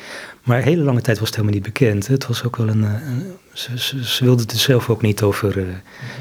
[0.42, 2.06] Maar hele lange tijd was het helemaal niet bekend.
[2.06, 2.82] Het was ook wel een.
[2.82, 5.64] een ze, ze, ze, wilde er zelf ook niet over uh,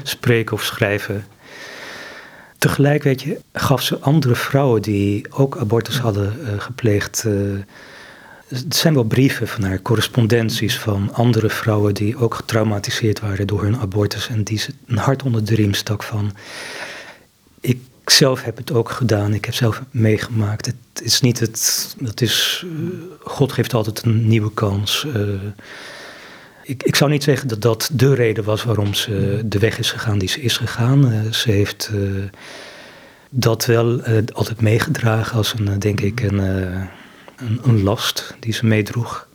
[0.02, 1.24] spreken of schrijven.
[2.58, 7.24] Tegelijk, weet je, gaf ze andere vrouwen die ook abortus hadden uh, gepleegd.
[8.48, 13.62] het zijn wel brieven van haar, correspondenties van andere vrouwen die ook getraumatiseerd waren door
[13.62, 14.28] hun abortus.
[14.28, 16.32] En die ze een hart onder de riem stak van.
[17.60, 19.34] Ik zelf heb het ook gedaan.
[19.34, 20.66] Ik heb zelf meegemaakt.
[20.66, 21.94] Het is niet het.
[21.98, 22.90] Dat is, uh,
[23.20, 25.06] God geeft altijd een nieuwe kans.
[26.68, 29.90] Ik, ik zou niet zeggen dat dat de reden was waarom ze de weg is
[29.90, 31.12] gegaan die ze is gegaan.
[31.12, 31.90] Uh, ze heeft
[33.30, 34.02] dat wel
[34.32, 39.26] altijd meegedragen als een, denk ik, een, een, een last die ze meedroeg.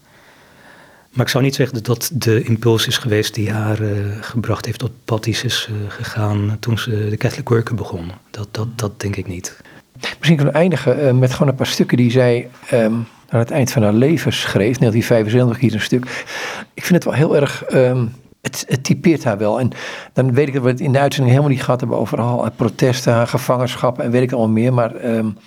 [1.09, 3.77] Maar ik zou niet zeggen dat dat de impuls is geweest die haar
[4.21, 8.11] gebracht heeft tot pad is gegaan toen ze de Catholic Worker begon.
[8.29, 9.61] Dat, dat, dat denk ik niet.
[10.01, 13.71] Misschien kunnen we eindigen met gewoon een paar stukken die zij um, aan het eind
[13.71, 14.77] van haar leven schreef.
[14.77, 16.25] 1975 hier een stuk.
[16.73, 17.73] Ik vind het wel heel erg...
[17.73, 19.59] Um, het, het, typeert haar wel.
[19.59, 19.71] En
[20.13, 22.51] dan weet ik dat we het in de uitzending helemaal niet gehad hebben over al
[22.55, 24.73] protesten, haar gevangenschappen en weet ik allemaal meer.
[24.73, 25.37] Maar um,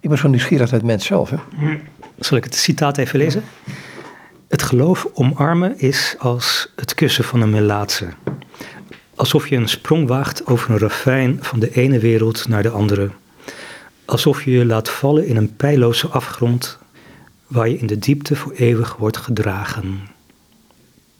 [0.00, 1.30] ik ben zo nieuwsgierig uit het mens zelf.
[1.30, 1.36] Hè?
[2.18, 3.44] Zal ik het citaat even lezen?
[4.48, 8.08] Het geloof omarmen is als het kussen van een melaatse.
[9.14, 13.10] Alsof je een sprong waagt over een ravijn van de ene wereld naar de andere.
[14.04, 16.80] Alsof je je laat vallen in een pijloze afgrond
[17.52, 20.00] waar je in de diepte voor eeuwig wordt gedragen.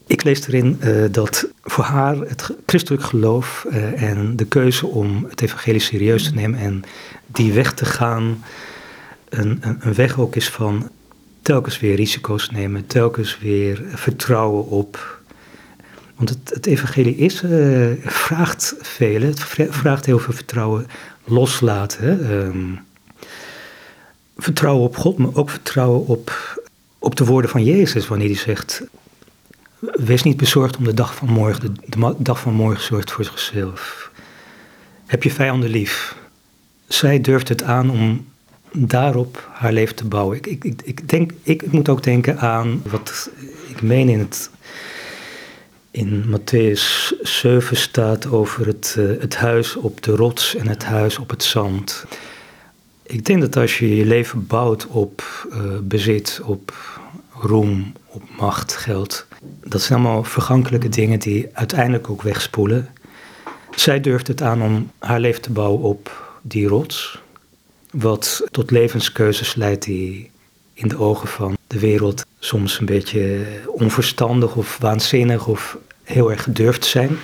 [0.06, 5.26] Ik lees erin uh, dat voor haar het christelijk geloof uh, en de keuze om
[5.28, 6.82] het evangelie serieus te nemen en
[7.26, 8.44] die weg te gaan,
[9.28, 10.90] een, een, weg ook is van
[11.42, 15.20] telkens weer risico's nemen, telkens weer vertrouwen op.
[16.14, 20.86] Want het, het evangelie is, uh, vraagt veel, het vraagt heel veel vertrouwen
[21.24, 22.30] loslaten.
[22.30, 22.80] Um,
[24.42, 26.60] vertrouwen op God, maar ook vertrouwen op,
[26.98, 28.82] op de woorden van Jezus, wanneer hij zegt:
[29.78, 34.10] Wees niet bezorgd om de dag van morgen, de, dag van morgen zorgt voor zichzelf.
[35.06, 36.16] Heb je vijanden lief.
[36.88, 38.26] Zij durft het aan om
[38.72, 40.36] daarop haar leven te bouwen.
[40.36, 43.30] Ik, ik, ik, denk, ik moet ook denken aan wat
[43.68, 44.50] ik meen in het.
[45.90, 51.18] In Matthäus 7 staat over het, uh, het huis op de rots en het huis
[51.18, 52.04] op het zand.
[53.12, 56.74] Ik denk dat als je je leven bouwt op uh, bezit, op
[57.32, 59.26] roem, op macht, geld,
[59.64, 62.88] dat zijn allemaal vergankelijke dingen die uiteindelijk ook wegspoelen.
[63.70, 67.20] Zij durft het aan om haar leven te bouwen op die rots,
[67.90, 70.30] wat tot levenskeuzes leidt die
[70.74, 76.42] in de ogen van de wereld soms een beetje onverstandig of waanzinnig of heel erg
[76.42, 77.18] gedurfd zijn.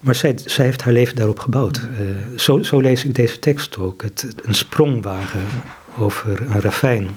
[0.00, 1.76] Maar zij, zij heeft haar leven daarop gebouwd.
[2.00, 4.02] Uh, zo, zo, lees ik deze tekst ook.
[4.02, 5.46] Het, een sprongwagen
[5.98, 7.08] over een ravijn.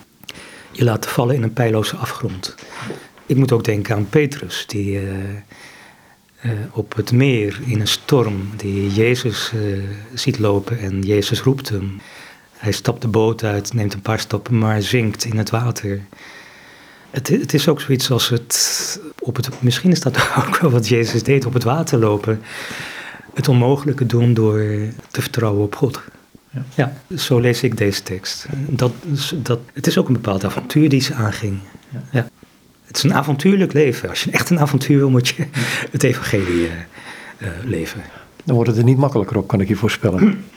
[0.72, 2.56] Je laat vallen in een pijloze afgrond.
[3.26, 5.10] Ik moet ook denken aan Petrus, die uh,
[6.46, 9.52] uh, op het meer in een storm, die Jezus
[10.14, 12.02] ziet lopen en Jezus roept hem.
[12.58, 16.02] Hij stapt de boot uit, neemt een paar stappen, maar zinkt in het water.
[17.12, 19.49] Het, het, is ook zoiets als het, op het.
[19.62, 22.41] Misschien is dat ook wel wat Jezus deed: op het water lopen.
[23.34, 24.64] Het onmogelijke doen door
[25.12, 26.01] te vertrouwen op God.
[26.49, 26.64] Ja.
[27.07, 27.16] ja.
[27.18, 28.45] zo lees ik deze tekst.
[28.68, 28.91] Dat,
[29.36, 31.59] dat, het is ook een bepaald avontuur die ze aanging.
[31.89, 32.01] Ja.
[32.12, 32.28] ja.
[32.86, 34.09] Het is een avontuurlijk leven.
[34.09, 35.45] Als je echt een avontuur wil, moet je
[35.91, 36.72] het evangelie uh,
[37.38, 38.01] uh, leven.
[38.43, 40.43] Dan wordt het er niet makkelijker op, kan ik je voorspellen.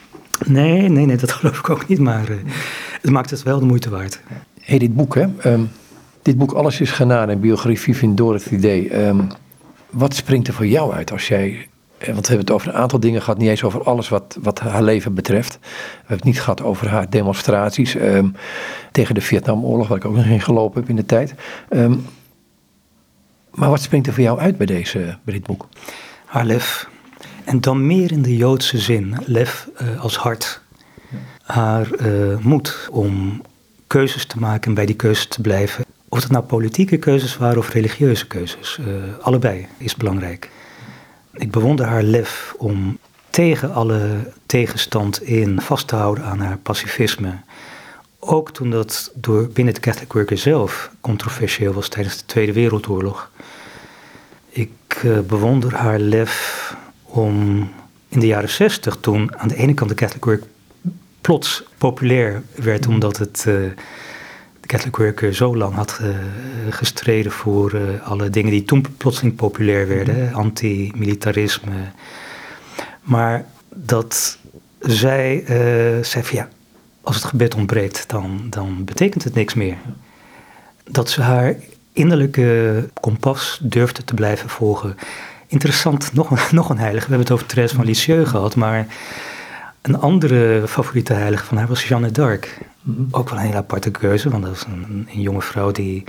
[0.46, 1.98] Nee, nee, nee, dat geloof ik ook niet.
[1.98, 2.36] Maar uh,
[3.00, 4.20] het maakt het wel de moeite waard.
[4.60, 5.52] hey, dit boek, hè?
[5.52, 5.70] Um,
[6.24, 9.08] dit boek Alles is genade, een biografie van Dorothy Day.
[9.08, 9.28] Um,
[9.90, 11.68] wat springt er voor jou uit als jij
[11.98, 14.60] want we hebben het over een aantal dingen gehad, niet eens over alles wat, wat
[14.60, 15.58] haar leven betreft.
[15.60, 15.68] We
[15.98, 18.36] hebben het niet gehad over haar demonstraties um,
[18.92, 21.34] tegen de Vietnamoorlog, waar ik ook nog in gelopen heb in de tijd.
[21.70, 22.06] Um,
[23.50, 25.68] maar wat springt er voor jou uit bij, deze, bij dit boek?
[26.24, 26.88] Haar lef.
[27.44, 29.16] En dan meer in de Joodse zin.
[29.24, 30.60] Lef uh, als hart.
[31.42, 33.42] Haar uh, moed om
[33.86, 35.84] keuzes te maken en bij die keuzes te blijven.
[36.14, 38.78] Of het nou politieke keuzes waren of religieuze keuzes.
[38.80, 38.86] Uh,
[39.20, 40.50] allebei is belangrijk.
[41.32, 42.98] Ik bewonder haar lef om
[43.30, 47.32] tegen alle tegenstand in vast te houden aan haar pacifisme.
[48.18, 53.30] Ook toen dat door binnen de Catholic Worker zelf controversieel was tijdens de Tweede Wereldoorlog.
[54.48, 57.68] Ik uh, bewonder haar lef om
[58.08, 60.42] in de jaren zestig, toen aan de ene kant de Catholic Work
[61.20, 63.70] plots populair werd, omdat het uh,
[64.64, 66.08] de Catholic Worker zo lang had uh,
[66.70, 71.74] gestreden voor alle dingen die toen plotseling populair werden, mm antimilitarisme.
[73.02, 74.38] Maar dat
[74.80, 75.44] zij
[76.02, 76.48] zei van ja,
[77.02, 79.76] als het gebed ontbreekt, dan, dan betekent het niks meer.
[80.84, 81.54] Dat ze haar
[81.92, 84.96] innerlijke kompas durfde te blijven volgen.
[85.46, 87.06] Interessant, nog, nog een heilige.
[87.06, 88.86] We hebben het over Thérèse van Lisieux gehad, maar
[89.84, 92.58] een andere favoriete heilige van haar was Jeanne d'Arc.
[92.82, 93.02] Mhm.
[93.10, 96.04] Ook wel een hele aparte keuze, want dat is een, een jonge vrouw die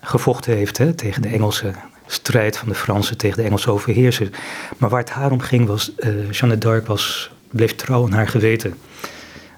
[0.00, 1.72] gevochten heeft hè, tegen de Engelse
[2.06, 4.30] strijd van de Fransen tegen de Engelse overheersers.
[4.76, 8.28] Maar waar het haar om ging was, uh, Jeanne d'Arc was, bleef trouw aan haar
[8.28, 8.74] geweten.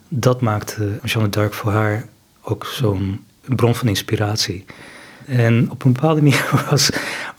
[0.08, 2.06] Dat maakte Jeanne d'Arc voor haar
[2.42, 4.64] ook zo'n bron van inspiratie.
[5.30, 6.90] En op een bepaalde manier was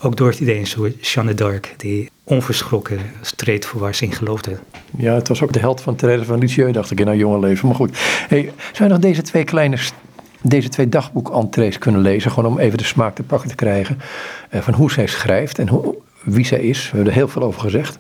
[0.02, 4.12] ook door het idee een soort Jeanne d'Arc, die onverschrokken streed voor waar ze in
[4.12, 4.58] geloofde.
[4.98, 7.40] Ja, het was ook de held van Therese van Lisieux, dacht ik, in haar jonge
[7.40, 7.68] leven.
[7.68, 9.78] Maar goed, hey, zou je nog deze twee kleine
[10.42, 14.00] deze twee dagboek-entrees kunnen lezen, gewoon om even de smaak te pakken te krijgen
[14.52, 16.82] uh, van hoe zij schrijft en hoe, wie zij is.
[16.82, 17.98] We hebben er heel veel over gezegd.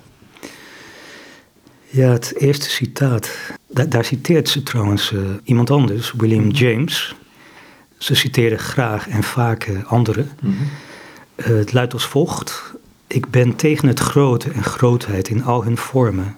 [1.87, 3.29] Ja, het eerste citaat,
[3.67, 7.15] daar, daar citeert ze trouwens uh, iemand anders, William James.
[8.01, 10.31] Ze citeren graag en vaak uh, anderen.
[10.41, 10.67] Mm -hmm.
[11.57, 12.73] het luidt als volgt.
[13.07, 16.35] Ik ben tegen het grote en grootheid in al hun vormen.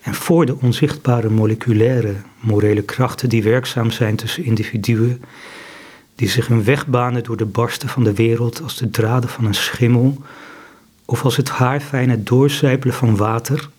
[0.00, 5.22] En voor de onzichtbare moleculaire morele krachten die werkzaam zijn tussen individuen,
[6.14, 9.44] die zich hun weg banen door de barsten van de wereld als de draden van
[9.44, 10.22] een schimmel,
[11.04, 13.70] of als het haarfijne doorcijpelen van water,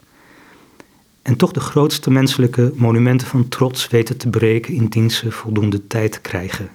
[1.22, 6.22] en toch de grootste menselijke monumenten van trots weten te breken indien ze voldoende tijd
[6.22, 6.70] krijgen.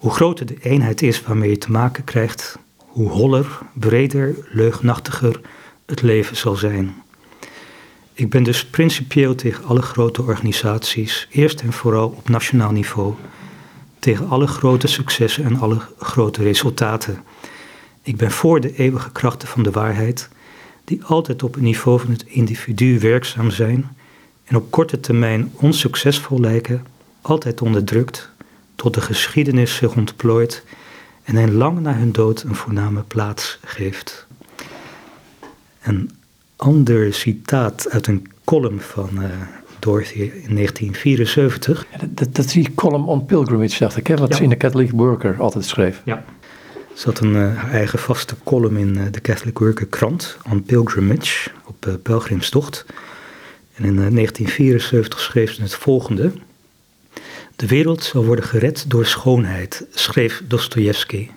[0.00, 5.40] Hoe groter de eenheid is waarmee je te maken krijgt, hoe holler, breder, leugnachtiger
[5.86, 7.02] het leven zal zijn.
[8.12, 13.14] Ik ben dus principieel tegen alle grote organisaties, eerst en vooral op nationaal niveau,
[13.98, 17.22] tegen alle grote successen en alle grote resultaten.
[18.02, 20.28] Ik ben voor de eeuwige krachten van de waarheid,
[20.84, 23.96] die altijd op het niveau van het individu werkzaam zijn
[24.44, 26.86] en op korte termijn onsuccesvol lijken,
[27.20, 28.29] altijd onderdrukt,
[28.80, 30.64] tot de geschiedenis zich ontplooit
[31.22, 34.26] en hen lang na hun dood een voorname plaats geeft.
[35.82, 36.10] Een
[36.56, 39.24] ander citaat uit een column van uh,
[39.78, 41.86] Dorothy in 1974.
[42.08, 44.90] dat, dat, is die column on pilgrimage, dacht ik, hè, wat ze in de Catholic
[44.90, 46.02] Worker altijd schreef.
[46.04, 46.24] Ja.
[46.94, 51.50] Ze had een uh, eigen vaste column in uh, de Catholic Worker krant, on pilgrimage,
[51.66, 52.86] op pelgrimstocht.
[53.74, 56.32] En in 1974 schreef ze het volgende.
[57.60, 61.28] De wereld zal worden gered door schoonheid, schreef Dostoevsky.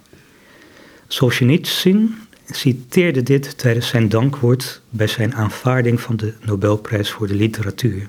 [1.07, 2.15] Solzhenitsyn
[2.51, 8.07] citeerde dit tijdens zijn dankwoord bij zijn aanvaarding van de Nobelprijs voor de literatuur.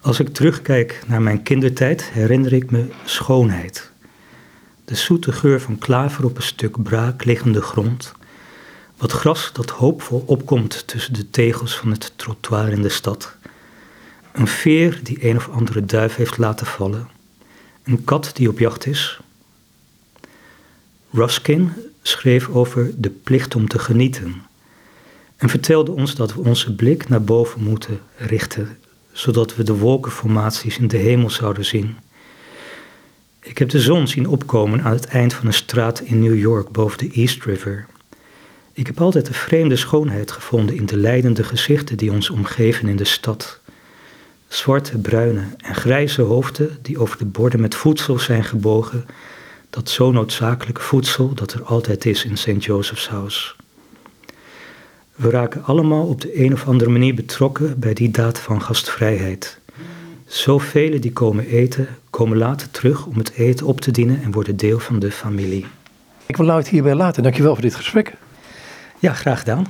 [0.00, 3.90] Als ik terugkijk naar mijn kindertijd, herinner ik me schoonheid.
[4.84, 8.12] De zoete geur van klaver op een stuk braak liggende grond.
[8.96, 13.36] Wat gras dat hoopvol opkomt tussen de tegels van het trottoir in de stad.
[14.36, 17.08] Een veer die een of andere duif heeft laten vallen.
[17.84, 19.20] Een kat die op jacht is.
[21.12, 21.72] Ruskin
[22.02, 24.42] schreef over de plicht om te genieten.
[25.36, 28.78] En vertelde ons dat we onze blik naar boven moeten richten,
[29.12, 31.96] zodat we de wolkenformaties in de hemel zouden zien.
[33.40, 36.70] Ik heb de zon zien opkomen aan het eind van een straat in New York
[36.70, 37.86] boven de East River.
[38.72, 42.96] Ik heb altijd een vreemde schoonheid gevonden in de leidende gezichten die ons omgeven in
[42.96, 43.60] de stad.
[44.48, 49.06] Zwarte, bruine en grijze hoofden die over de borden met voedsel zijn gebogen.
[49.70, 52.64] Dat zo noodzakelijke voedsel dat er altijd is in St.
[52.64, 53.54] Joseph's House.
[55.14, 59.58] We raken allemaal op de een of andere manier betrokken bij die daad van gastvrijheid.
[60.26, 64.56] Zoveel die komen eten, komen later terug om het eten op te dienen en worden
[64.56, 65.66] deel van de familie.
[66.26, 67.22] Ik wil nou het hierbij laten.
[67.22, 68.12] Dankjewel voor dit gesprek.
[68.98, 69.66] Ja, graag gedaan.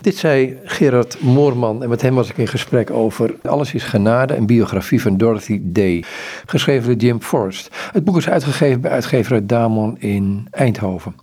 [0.00, 4.36] Dit zei Gerard Moorman en met hem was ik in gesprek over Alles is genade,
[4.36, 6.04] een biografie van Dorothy Day,
[6.46, 7.76] geschreven door Jim Forrest.
[7.92, 11.14] Het boek is uitgegeven bij uitgever Damon in Eindhoven.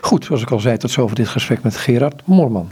[0.00, 2.70] Goed, zoals ik al zei, tot zover dit gesprek met Gerard Moorman.